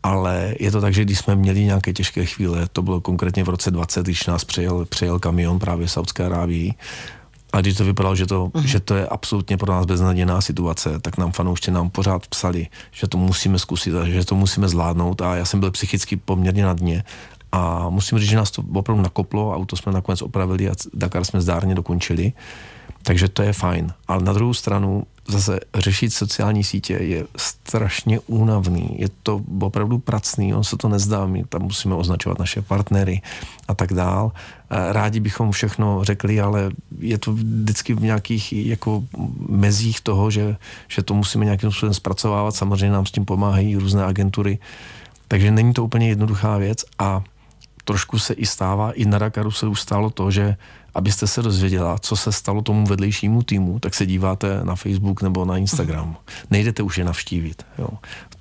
ale 0.02 0.54
je 0.60 0.70
to 0.70 0.80
tak, 0.80 0.94
že 0.94 1.04
když 1.04 1.18
jsme 1.18 1.36
měli 1.36 1.64
nějaké 1.64 1.92
těžké 1.92 2.26
chvíle, 2.26 2.68
to 2.72 2.82
bylo 2.82 3.00
konkrétně 3.00 3.44
v 3.44 3.48
roce 3.48 3.70
20, 3.70 4.06
když 4.06 4.26
nás 4.26 4.44
přejel, 4.44 4.84
přejel 4.84 5.18
kamion 5.18 5.58
právě 5.58 5.86
v 5.86 5.90
Saudské 5.90 6.24
Arábii, 6.24 6.74
a 7.52 7.60
když 7.60 7.76
to 7.76 7.84
vypadalo, 7.84 8.16
že 8.16 8.26
to, 8.26 8.46
uh-huh. 8.46 8.62
že 8.62 8.80
to 8.80 8.94
je 8.94 9.06
absolutně 9.06 9.56
pro 9.56 9.72
nás 9.72 9.86
beznadějná 9.86 10.40
situace, 10.40 11.00
tak 11.00 11.18
nám 11.18 11.32
fanoušci 11.32 11.70
nám 11.70 11.90
pořád 11.90 12.26
psali, 12.26 12.66
že 12.92 13.08
to 13.08 13.18
musíme 13.18 13.58
zkusit 13.58 13.94
a 13.94 14.04
že 14.04 14.24
to 14.24 14.34
musíme 14.34 14.68
zvládnout 14.68 15.22
a 15.22 15.36
já 15.36 15.44
jsem 15.44 15.60
byl 15.60 15.70
psychicky 15.70 16.16
poměrně 16.16 16.64
na 16.64 16.72
dně 16.72 17.04
A 17.52 17.88
musím 17.88 18.18
říct, 18.18 18.28
že 18.28 18.36
nás 18.36 18.50
to 18.50 18.62
opravdu 18.74 19.02
nakoplo, 19.02 19.54
auto 19.54 19.76
jsme 19.76 19.92
nakonec 19.92 20.22
opravili 20.22 20.70
a 20.70 20.74
Dakar 20.94 21.24
jsme 21.24 21.40
zdárně 21.40 21.74
dokončili. 21.74 22.32
Takže 23.02 23.28
to 23.28 23.42
je 23.42 23.52
fajn. 23.52 23.92
Ale 24.08 24.22
na 24.22 24.32
druhou 24.32 24.54
stranu 24.54 25.02
zase 25.28 25.60
řešit 25.74 26.12
sociální 26.12 26.64
sítě 26.64 26.94
je 26.94 27.24
strašně 27.36 28.20
únavný. 28.26 28.96
Je 28.98 29.08
to 29.22 29.40
opravdu 29.60 29.98
pracný, 29.98 30.54
on 30.54 30.64
se 30.64 30.76
to 30.76 30.88
nezdá, 30.88 31.26
my 31.26 31.44
tam 31.44 31.62
musíme 31.62 31.94
označovat 31.94 32.38
naše 32.38 32.62
partnery 32.62 33.22
a 33.68 33.74
tak 33.74 33.92
dál. 33.92 34.32
Rádi 34.70 35.20
bychom 35.20 35.52
všechno 35.52 36.04
řekli, 36.04 36.40
ale 36.40 36.70
je 36.98 37.18
to 37.18 37.32
vždycky 37.32 37.94
v 37.94 38.02
nějakých 38.02 38.52
jako 38.52 39.04
mezích 39.48 40.00
toho, 40.00 40.30
že, 40.30 40.56
že 40.88 41.02
to 41.02 41.14
musíme 41.14 41.44
nějakým 41.44 41.70
způsobem 41.70 41.94
zpracovávat. 41.94 42.54
Samozřejmě 42.54 42.92
nám 42.92 43.06
s 43.06 43.10
tím 43.10 43.24
pomáhají 43.24 43.76
různé 43.76 44.04
agentury. 44.04 44.58
Takže 45.28 45.50
není 45.50 45.72
to 45.72 45.84
úplně 45.84 46.08
jednoduchá 46.08 46.58
věc 46.58 46.84
a 46.98 47.22
trošku 47.84 48.18
se 48.18 48.34
i 48.34 48.46
stává, 48.46 48.92
i 48.92 49.04
na 49.04 49.18
Dakaru 49.18 49.50
se 49.50 49.66
už 49.66 49.80
stalo 49.80 50.10
to, 50.10 50.30
že 50.30 50.56
abyste 50.94 51.26
se 51.26 51.42
dozvěděla, 51.42 51.98
co 51.98 52.16
se 52.16 52.32
stalo 52.32 52.62
tomu 52.62 52.86
vedlejšímu 52.86 53.42
týmu, 53.42 53.78
tak 53.78 53.94
se 53.94 54.06
díváte 54.06 54.60
na 54.64 54.74
Facebook 54.74 55.22
nebo 55.22 55.44
na 55.44 55.56
Instagram. 55.56 56.16
Nejdete 56.50 56.82
už 56.82 56.98
je 56.98 57.04
navštívit. 57.04 57.62
Jo. 57.78 57.88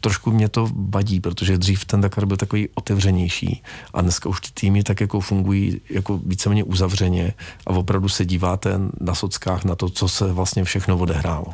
Trošku 0.01 0.31
mě 0.31 0.49
to 0.49 0.69
vadí, 0.73 1.19
protože 1.19 1.57
dřív 1.57 1.85
ten 1.85 2.01
Dakar 2.01 2.25
byl 2.25 2.37
takový 2.37 2.69
otevřenější 2.75 3.63
a 3.93 4.01
dneska 4.01 4.29
už 4.29 4.41
ty 4.41 4.47
týmy 4.53 4.83
tak 4.83 5.01
jako 5.01 5.19
fungují 5.19 5.81
jako 5.89 6.19
víceméně 6.25 6.63
uzavřeně 6.63 7.33
a 7.67 7.69
opravdu 7.69 8.09
se 8.09 8.25
díváte 8.25 8.79
na 8.99 9.15
sockách 9.15 9.63
na 9.63 9.75
to, 9.75 9.89
co 9.89 10.09
se 10.09 10.33
vlastně 10.33 10.63
všechno 10.63 10.97
odehrálo. 10.97 11.45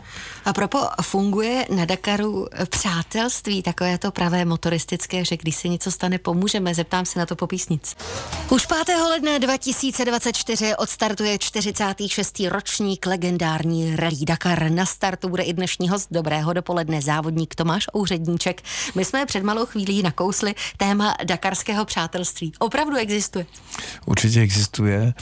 A 0.45 0.53
propo, 0.53 0.79
funguje 1.01 1.65
na 1.75 1.85
Dakaru 1.85 2.47
přátelství, 2.69 3.63
takové 3.63 3.97
to 3.97 4.11
pravé 4.11 4.45
motoristické, 4.45 5.25
že 5.25 5.37
když 5.37 5.55
se 5.55 5.67
něco 5.67 5.91
stane, 5.91 6.17
pomůžeme, 6.17 6.75
zeptám 6.75 7.05
se 7.05 7.19
na 7.19 7.25
to 7.25 7.35
po 7.35 7.47
písnic. 7.47 7.95
Už 8.49 8.65
5. 8.65 8.95
ledna 9.09 9.37
2024 9.37 10.75
odstartuje 10.85 11.37
46. 11.37 12.39
ročník 12.49 13.05
legendární 13.05 13.95
Rally 13.95 14.25
Dakar. 14.27 14.71
Na 14.71 14.85
startu 14.85 15.29
bude 15.29 15.43
i 15.43 15.53
dnešní 15.53 15.89
host 15.89 16.07
Dobrého 16.11 16.53
dopoledne 16.53 17.01
závodník 17.01 17.55
Tomáš 17.55 17.85
Ouředníček. 17.97 18.61
My 18.95 19.05
jsme 19.05 19.25
před 19.25 19.43
malou 19.43 19.65
chvílí 19.65 20.03
nakousli 20.03 20.55
téma 20.77 21.15
dakarského 21.23 21.85
přátelství. 21.85 22.51
Opravdu 22.59 22.97
existuje? 22.97 23.45
Určitě 24.05 24.41
existuje. 24.41 25.13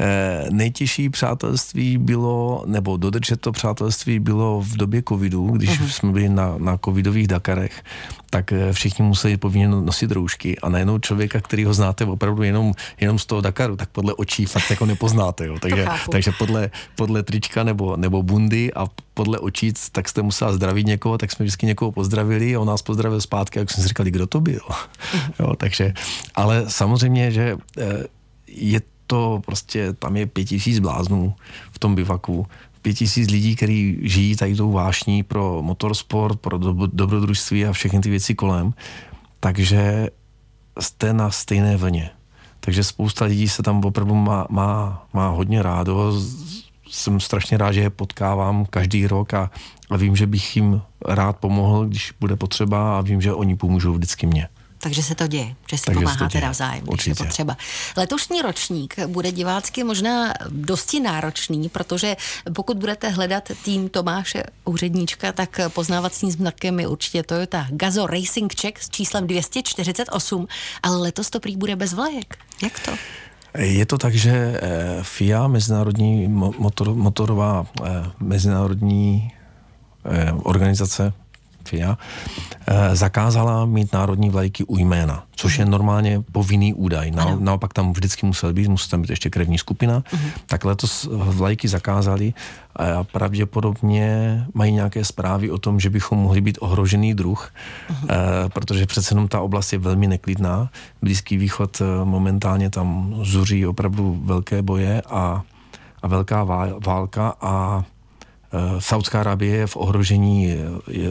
E, 0.00 0.46
nejtěžší 0.50 1.08
přátelství 1.08 1.98
bylo, 1.98 2.64
nebo 2.66 2.96
dodržet 2.96 3.40
to 3.40 3.52
přátelství 3.52 4.18
bylo 4.18 4.60
v 4.60 4.76
době 4.76 5.02
covidu, 5.08 5.46
když 5.50 5.70
uh-huh. 5.70 5.88
jsme 5.88 6.12
byli 6.12 6.28
na, 6.28 6.54
na 6.58 6.78
covidových 6.78 7.28
Dakarech, 7.28 7.82
tak 8.30 8.52
eh, 8.52 8.72
všichni 8.72 9.04
museli 9.04 9.36
povinně 9.36 9.68
nosit 9.68 10.12
roušky 10.12 10.58
a 10.58 10.68
najednou 10.68 10.98
člověka, 10.98 11.40
který 11.40 11.64
ho 11.64 11.74
znáte 11.74 12.04
opravdu 12.04 12.42
jenom, 12.42 12.72
jenom 13.00 13.18
z 13.18 13.26
toho 13.26 13.40
Dakaru, 13.40 13.76
tak 13.76 13.88
podle 13.88 14.14
očí 14.14 14.44
fakt 14.44 14.70
jako 14.70 14.86
nepoznáte. 15.06 15.46
Jo. 15.46 15.56
Takže, 15.60 15.86
takže 16.10 16.32
podle, 16.32 16.70
podle 16.96 17.22
trička 17.22 17.64
nebo, 17.64 17.96
nebo 17.96 18.22
bundy 18.22 18.74
a 18.74 18.86
podle 19.14 19.38
očí, 19.38 19.72
tak 19.92 20.08
jste 20.08 20.22
musela 20.22 20.52
zdravit 20.52 20.86
někoho, 20.86 21.18
tak 21.18 21.32
jsme 21.32 21.44
vždycky 21.44 21.66
někoho 21.66 21.92
pozdravili 21.92 22.56
a 22.56 22.60
on 22.60 22.66
nás 22.66 22.82
pozdravil 22.82 23.20
zpátky, 23.20 23.58
jak 23.58 23.70
jsme 23.70 23.82
si 23.82 23.88
říkali, 23.88 24.10
kdo 24.10 24.26
to 24.26 24.40
byl. 24.40 24.60
Mhm. 25.14 25.32
jo, 25.40 25.56
takže, 25.56 25.94
ale 26.34 26.64
samozřejmě, 26.68 27.30
že 27.30 27.56
eh, 27.78 28.04
je 28.46 28.80
to 29.06 29.42
prostě, 29.46 29.92
tam 29.92 30.16
je 30.16 30.26
pět 30.26 30.44
tisíc 30.44 30.78
bláznů 30.78 31.34
v 31.72 31.78
tom 31.78 31.94
bivaku, 31.94 32.46
pět 32.82 32.94
tisíc 32.94 33.30
lidí, 33.30 33.56
kteří 33.56 33.98
žijí 34.02 34.36
tady 34.36 34.54
tou 34.54 34.72
vášní 34.72 35.22
pro 35.22 35.62
motorsport, 35.62 36.40
pro 36.40 36.58
do, 36.58 36.86
dobrodružství 36.86 37.66
a 37.66 37.72
všechny 37.72 38.00
ty 38.00 38.10
věci 38.10 38.34
kolem, 38.34 38.74
takže 39.40 40.08
jste 40.80 41.12
na 41.12 41.30
stejné 41.30 41.76
vlně. 41.76 42.10
Takže 42.66 42.84
spousta 42.84 43.24
lidí 43.24 43.48
se 43.48 43.62
tam 43.62 43.84
opravdu 43.84 44.14
má, 44.14 44.46
má, 44.50 45.06
má 45.12 45.28
hodně 45.28 45.62
rádo. 45.62 46.12
Jsem 46.90 47.20
strašně 47.20 47.58
rád, 47.58 47.72
že 47.72 47.80
je 47.80 47.90
potkávám 47.90 48.66
každý 48.70 49.06
rok 49.06 49.34
a, 49.34 49.50
a 49.90 49.96
vím, 49.96 50.16
že 50.16 50.26
bych 50.26 50.56
jim 50.56 50.82
rád 51.04 51.36
pomohl, 51.36 51.86
když 51.86 52.12
bude 52.20 52.36
potřeba 52.36 52.98
a 52.98 53.00
vím, 53.00 53.20
že 53.20 53.34
oni 53.34 53.56
pomůžou 53.56 53.92
vždycky 53.92 54.26
mě 54.26 54.48
takže 54.78 55.02
se 55.02 55.14
to 55.14 55.26
děje, 55.26 55.54
že 55.70 55.78
si 55.78 55.84
takže 55.84 56.00
pomáháte 56.00 56.40
navzájem, 56.40 56.84
když 56.84 57.06
je 57.06 57.14
potřeba. 57.14 57.56
Letošní 57.96 58.42
ročník 58.42 58.94
bude 59.06 59.32
divácky 59.32 59.84
možná 59.84 60.32
dosti 60.48 61.00
náročný, 61.00 61.68
protože 61.68 62.16
pokud 62.54 62.76
budete 62.76 63.08
hledat 63.08 63.50
tým 63.64 63.88
Tomáše 63.88 64.42
Úředníčka, 64.64 65.32
tak 65.32 65.60
poznávacím 65.68 66.30
znakem 66.30 66.80
je 66.80 66.88
určitě 66.88 67.22
Toyota 67.22 67.66
Gazo 67.70 68.06
Racing 68.06 68.60
Check 68.60 68.78
s 68.82 68.90
číslem 68.90 69.26
248, 69.26 70.48
ale 70.82 70.96
letos 70.96 71.30
to 71.30 71.40
prý 71.40 71.56
bude 71.56 71.76
bez 71.76 71.92
vlajek. 71.92 72.38
Jak 72.62 72.80
to? 72.80 72.92
Je 73.58 73.86
to 73.86 73.98
tak, 73.98 74.14
že 74.14 74.30
eh, 74.32 74.60
FIA, 75.02 75.48
Mezinárodní 75.48 76.28
motor, 76.28 76.94
motorová 76.94 77.66
eh, 77.84 78.10
mezinárodní 78.20 79.32
eh, 80.04 80.32
organizace 80.32 81.12
FIA, 81.68 81.98
eh, 82.66 82.96
zakázala 82.96 83.64
mít 83.64 83.92
národní 83.92 84.30
vlajky 84.30 84.64
u 84.64 84.78
jména, 84.78 85.24
což 85.36 85.58
je 85.58 85.66
normálně 85.66 86.22
povinný 86.32 86.74
údaj. 86.74 87.10
Na, 87.10 87.36
naopak 87.40 87.72
tam 87.72 87.92
vždycky 87.92 88.26
musel 88.26 88.52
být, 88.52 88.68
musí 88.68 88.90
tam 88.90 89.02
být 89.02 89.10
ještě 89.10 89.30
krevní 89.30 89.58
skupina. 89.58 90.00
Uh-huh. 90.00 90.30
Tak 90.46 90.64
letos 90.64 91.08
vlajky 91.12 91.68
zakázali 91.68 92.34
a 92.76 93.04
pravděpodobně 93.04 94.06
mají 94.54 94.72
nějaké 94.72 95.04
zprávy 95.04 95.50
o 95.50 95.58
tom, 95.58 95.80
že 95.80 95.90
bychom 95.90 96.18
mohli 96.18 96.40
být 96.40 96.58
ohrožený 96.60 97.14
druh, 97.14 97.50
uh-huh. 97.90 98.48
protože 98.48 98.86
přece 98.86 99.12
jenom 99.14 99.28
ta 99.28 99.40
oblast 99.40 99.72
je 99.72 99.78
velmi 99.78 100.06
neklidná. 100.06 100.70
Blízký 101.02 101.36
východ 101.36 101.80
eh, 101.80 102.04
momentálně 102.04 102.70
tam 102.70 103.14
zuří 103.22 103.66
opravdu 103.66 104.20
velké 104.24 104.62
boje 104.62 105.02
a, 105.02 105.42
a 106.02 106.08
velká 106.08 106.44
válka 106.84 107.34
a 107.40 107.84
Saudská 108.78 109.20
Arábie 109.20 109.56
je 109.56 109.66
v 109.66 109.76
ohrožení 109.76 110.52
eh, 110.52 110.56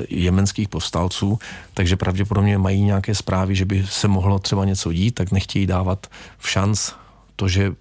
jemenských 0.09 0.69
povstalců, 0.69 1.39
takže 1.73 1.95
pravděpodobně 1.95 2.57
mají 2.57 2.81
nějaké 2.83 3.15
zprávy, 3.15 3.55
že 3.55 3.65
by 3.65 3.85
se 3.89 4.07
mohlo 4.07 4.39
třeba 4.39 4.65
něco 4.65 4.93
dít, 4.93 5.11
tak 5.11 5.31
nechtějí 5.31 5.67
dávat 5.67 6.07
v 6.37 6.49
šanc 6.49 6.91
to, 7.35 7.47
že 7.47 7.75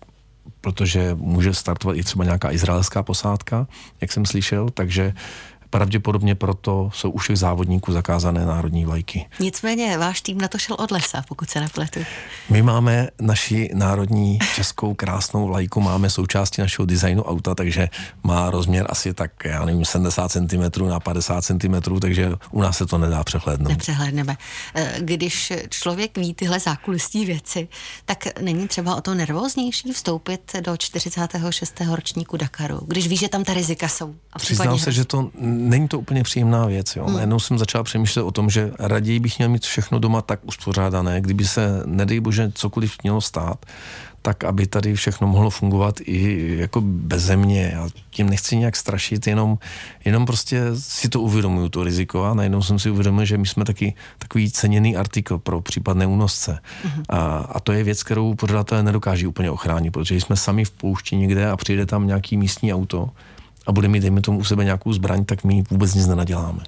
protože 0.60 1.14
může 1.14 1.54
startovat 1.54 1.96
i 1.96 2.02
třeba 2.02 2.24
nějaká 2.24 2.52
izraelská 2.52 3.02
posádka, 3.02 3.66
jak 4.00 4.12
jsem 4.12 4.26
slyšel, 4.26 4.70
takže 4.70 5.12
Pravděpodobně 5.74 6.34
proto 6.34 6.90
jsou 6.94 7.10
u 7.10 7.18
všech 7.18 7.38
závodníků 7.38 7.92
zakázané 7.92 8.46
národní 8.46 8.84
vlajky. 8.84 9.26
Nicméně 9.40 9.98
váš 9.98 10.20
tým 10.20 10.38
na 10.38 10.48
to 10.48 10.58
šel 10.58 10.76
od 10.78 10.90
lesa, 10.90 11.24
pokud 11.28 11.50
se 11.50 11.60
nepletu. 11.60 12.00
My 12.50 12.62
máme 12.62 13.08
naši 13.20 13.70
národní 13.74 14.38
českou 14.54 14.94
krásnou 14.94 15.46
vlajku, 15.46 15.80
máme 15.80 16.10
součástí 16.10 16.60
našeho 16.60 16.86
designu 16.86 17.22
auta, 17.22 17.54
takže 17.54 17.88
má 18.22 18.50
rozměr 18.50 18.86
asi 18.88 19.14
tak, 19.14 19.30
já 19.44 19.64
nevím, 19.64 19.84
70 19.84 20.32
cm 20.32 20.88
na 20.88 21.00
50 21.00 21.44
cm, 21.44 22.00
takže 22.00 22.32
u 22.50 22.60
nás 22.60 22.76
se 22.76 22.86
to 22.86 22.98
nedá 22.98 23.24
přehlédnout. 23.24 23.68
Nepřehlédneme. 23.68 24.36
Eh, 24.74 24.94
když 24.98 25.52
člověk 25.68 26.18
ví 26.18 26.34
tyhle 26.34 26.60
zákulisní 26.60 27.26
věci, 27.26 27.68
tak 28.04 28.40
není 28.40 28.68
třeba 28.68 28.96
o 28.96 29.00
to 29.00 29.14
nervóznější 29.14 29.92
vstoupit 29.92 30.52
do 30.60 30.76
46. 30.76 31.80
ročníku 31.94 32.36
Dakaru, 32.36 32.80
když 32.86 33.08
ví, 33.08 33.16
že 33.16 33.28
tam 33.28 33.44
ta 33.44 33.54
rizika 33.54 33.88
jsou. 33.88 34.14
A 34.32 34.38
Přiznám 34.38 34.78
se, 34.78 34.92
že 34.92 35.04
to 35.04 35.30
není 35.64 35.88
to 35.88 35.98
úplně 35.98 36.22
příjemná 36.22 36.66
věc. 36.66 36.96
Jo. 36.96 37.04
Hmm. 37.04 37.14
Najednou 37.14 37.40
jsem 37.40 37.58
začal 37.58 37.84
přemýšlet 37.84 38.22
o 38.22 38.30
tom, 38.30 38.50
že 38.50 38.70
raději 38.78 39.20
bych 39.20 39.38
měl 39.38 39.48
mít 39.48 39.64
všechno 39.64 39.98
doma 39.98 40.22
tak 40.22 40.40
uspořádané, 40.42 41.20
kdyby 41.20 41.44
se, 41.44 41.82
nedej 41.86 42.20
bože, 42.20 42.52
cokoliv 42.54 42.96
mělo 43.02 43.20
stát, 43.20 43.66
tak 44.22 44.44
aby 44.44 44.66
tady 44.66 44.94
všechno 44.94 45.26
mohlo 45.26 45.50
fungovat 45.50 46.00
i 46.00 46.56
jako 46.58 46.80
bez 46.80 47.22
země. 47.22 47.70
Já 47.74 47.88
tím 48.10 48.30
nechci 48.30 48.56
nějak 48.56 48.76
strašit, 48.76 49.26
jenom, 49.26 49.58
jenom 50.04 50.26
prostě 50.26 50.62
si 50.78 51.08
to 51.08 51.20
uvědomuju, 51.20 51.68
to 51.68 51.84
riziko 51.84 52.24
a 52.24 52.34
najednou 52.34 52.62
jsem 52.62 52.78
si 52.78 52.90
uvědomil, 52.90 53.24
že 53.24 53.38
my 53.38 53.46
jsme 53.46 53.64
taky 53.64 53.94
takový 54.18 54.50
ceněný 54.50 54.96
artikl 54.96 55.38
pro 55.38 55.60
případné 55.60 56.06
únosce. 56.06 56.58
Mm-hmm. 56.84 57.02
A, 57.08 57.18
a 57.36 57.60
to 57.60 57.72
je 57.72 57.84
věc, 57.84 58.02
kterou 58.02 58.34
pořadatelé 58.34 58.82
nedokáží 58.82 59.26
úplně 59.26 59.50
ochránit, 59.50 59.90
protože 59.90 60.20
jsme 60.20 60.36
sami 60.36 60.64
v 60.64 60.70
poušti 60.70 61.16
někde 61.16 61.50
a 61.50 61.56
přijde 61.56 61.86
tam 61.86 62.06
nějaký 62.06 62.36
místní 62.36 62.74
auto, 62.74 63.10
a 63.66 63.72
bude 63.72 63.88
mít, 63.88 64.00
dejme 64.00 64.20
tomu, 64.20 64.38
u 64.38 64.44
sebe 64.44 64.64
nějakou 64.64 64.92
zbraň, 64.92 65.24
tak 65.24 65.44
my 65.44 65.62
vůbec 65.70 65.94
nic 65.94 66.06
nenaděláme. 66.06 66.60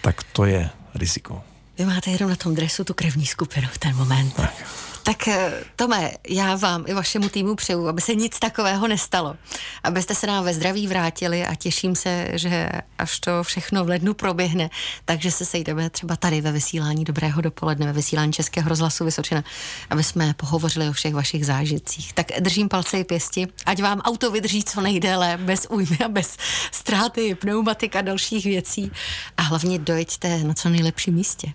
Tak 0.00 0.22
to 0.22 0.44
je 0.44 0.70
riziko. 0.94 1.42
Vy 1.78 1.84
máte 1.84 2.10
jenom 2.10 2.30
na 2.30 2.36
tom 2.36 2.54
dresu 2.54 2.84
tu 2.84 2.94
krevní 2.94 3.26
skupinu 3.26 3.68
v 3.72 3.78
ten 3.78 3.96
moment. 3.96 4.34
Tak. 4.34 4.87
Tak 5.08 5.28
eh, 5.28 5.64
Tome, 5.76 6.10
já 6.28 6.56
vám 6.56 6.84
i 6.86 6.94
vašemu 6.94 7.28
týmu 7.28 7.54
přeju, 7.54 7.88
aby 7.88 8.00
se 8.00 8.14
nic 8.14 8.38
takového 8.38 8.88
nestalo. 8.88 9.36
Abyste 9.82 10.14
se 10.14 10.26
nám 10.26 10.44
ve 10.44 10.54
zdraví 10.54 10.86
vrátili 10.86 11.46
a 11.46 11.54
těším 11.54 11.96
se, 11.96 12.28
že 12.32 12.68
až 12.98 13.20
to 13.20 13.42
všechno 13.42 13.84
v 13.84 13.88
lednu 13.88 14.14
proběhne, 14.14 14.70
takže 15.04 15.30
se 15.30 15.44
sejdeme 15.44 15.90
třeba 15.90 16.16
tady 16.16 16.40
ve 16.40 16.52
vysílání 16.52 17.04
Dobrého 17.04 17.40
dopoledne, 17.40 17.86
ve 17.86 17.92
vysílání 17.92 18.32
Českého 18.32 18.68
rozhlasu 18.68 19.04
Vysočina, 19.04 19.44
aby 19.90 20.04
jsme 20.04 20.34
pohovořili 20.34 20.88
o 20.88 20.92
všech 20.92 21.14
vašich 21.14 21.46
zážitcích. 21.46 22.12
Tak 22.12 22.26
držím 22.40 22.68
palce 22.68 22.98
i 22.98 23.04
pěsti, 23.04 23.46
ať 23.66 23.82
vám 23.82 24.00
auto 24.00 24.30
vydrží 24.30 24.64
co 24.64 24.80
nejdéle, 24.80 25.38
bez 25.42 25.66
újmy 25.70 25.98
a 26.04 26.08
bez 26.08 26.36
ztráty 26.72 27.34
pneumatik 27.34 27.96
a 27.96 28.02
dalších 28.02 28.44
věcí. 28.44 28.92
A 29.36 29.42
hlavně 29.42 29.78
dojďte 29.78 30.38
na 30.38 30.54
co 30.54 30.68
nejlepším 30.68 31.14
místě. 31.14 31.52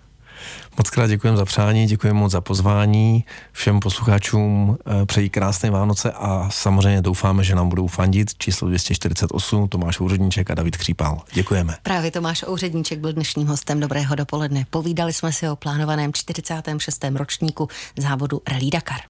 Moc 0.78 0.90
krát 0.90 1.06
děkujeme 1.06 1.36
za 1.36 1.44
přání, 1.44 1.86
děkujeme 1.86 2.20
moc 2.20 2.32
za 2.32 2.40
pozvání. 2.40 3.24
Všem 3.52 3.80
posluchačům 3.80 4.78
eh, 5.02 5.06
přeji 5.06 5.28
krásné 5.28 5.70
Vánoce 5.70 6.12
a 6.12 6.48
samozřejmě 6.52 7.02
doufáme, 7.02 7.44
že 7.44 7.54
nám 7.54 7.68
budou 7.68 7.86
fandit. 7.86 8.30
Číslo 8.38 8.68
248, 8.68 9.68
Tomáš 9.68 10.00
Úředníček 10.00 10.50
a 10.50 10.54
David 10.54 10.76
Křípal. 10.76 11.22
Děkujeme. 11.32 11.76
Právě 11.82 12.10
Tomáš 12.10 12.44
Úředníček 12.48 12.98
byl 12.98 13.12
dnešním 13.12 13.46
hostem 13.46 13.80
Dobrého 13.80 14.14
dopoledne. 14.14 14.66
Povídali 14.70 15.12
jsme 15.12 15.32
si 15.32 15.48
o 15.48 15.56
plánovaném 15.56 16.12
46. 16.12 17.04
ročníku 17.14 17.68
závodu 17.98 18.42
Rally 18.48 18.70
Dakar. 18.70 19.00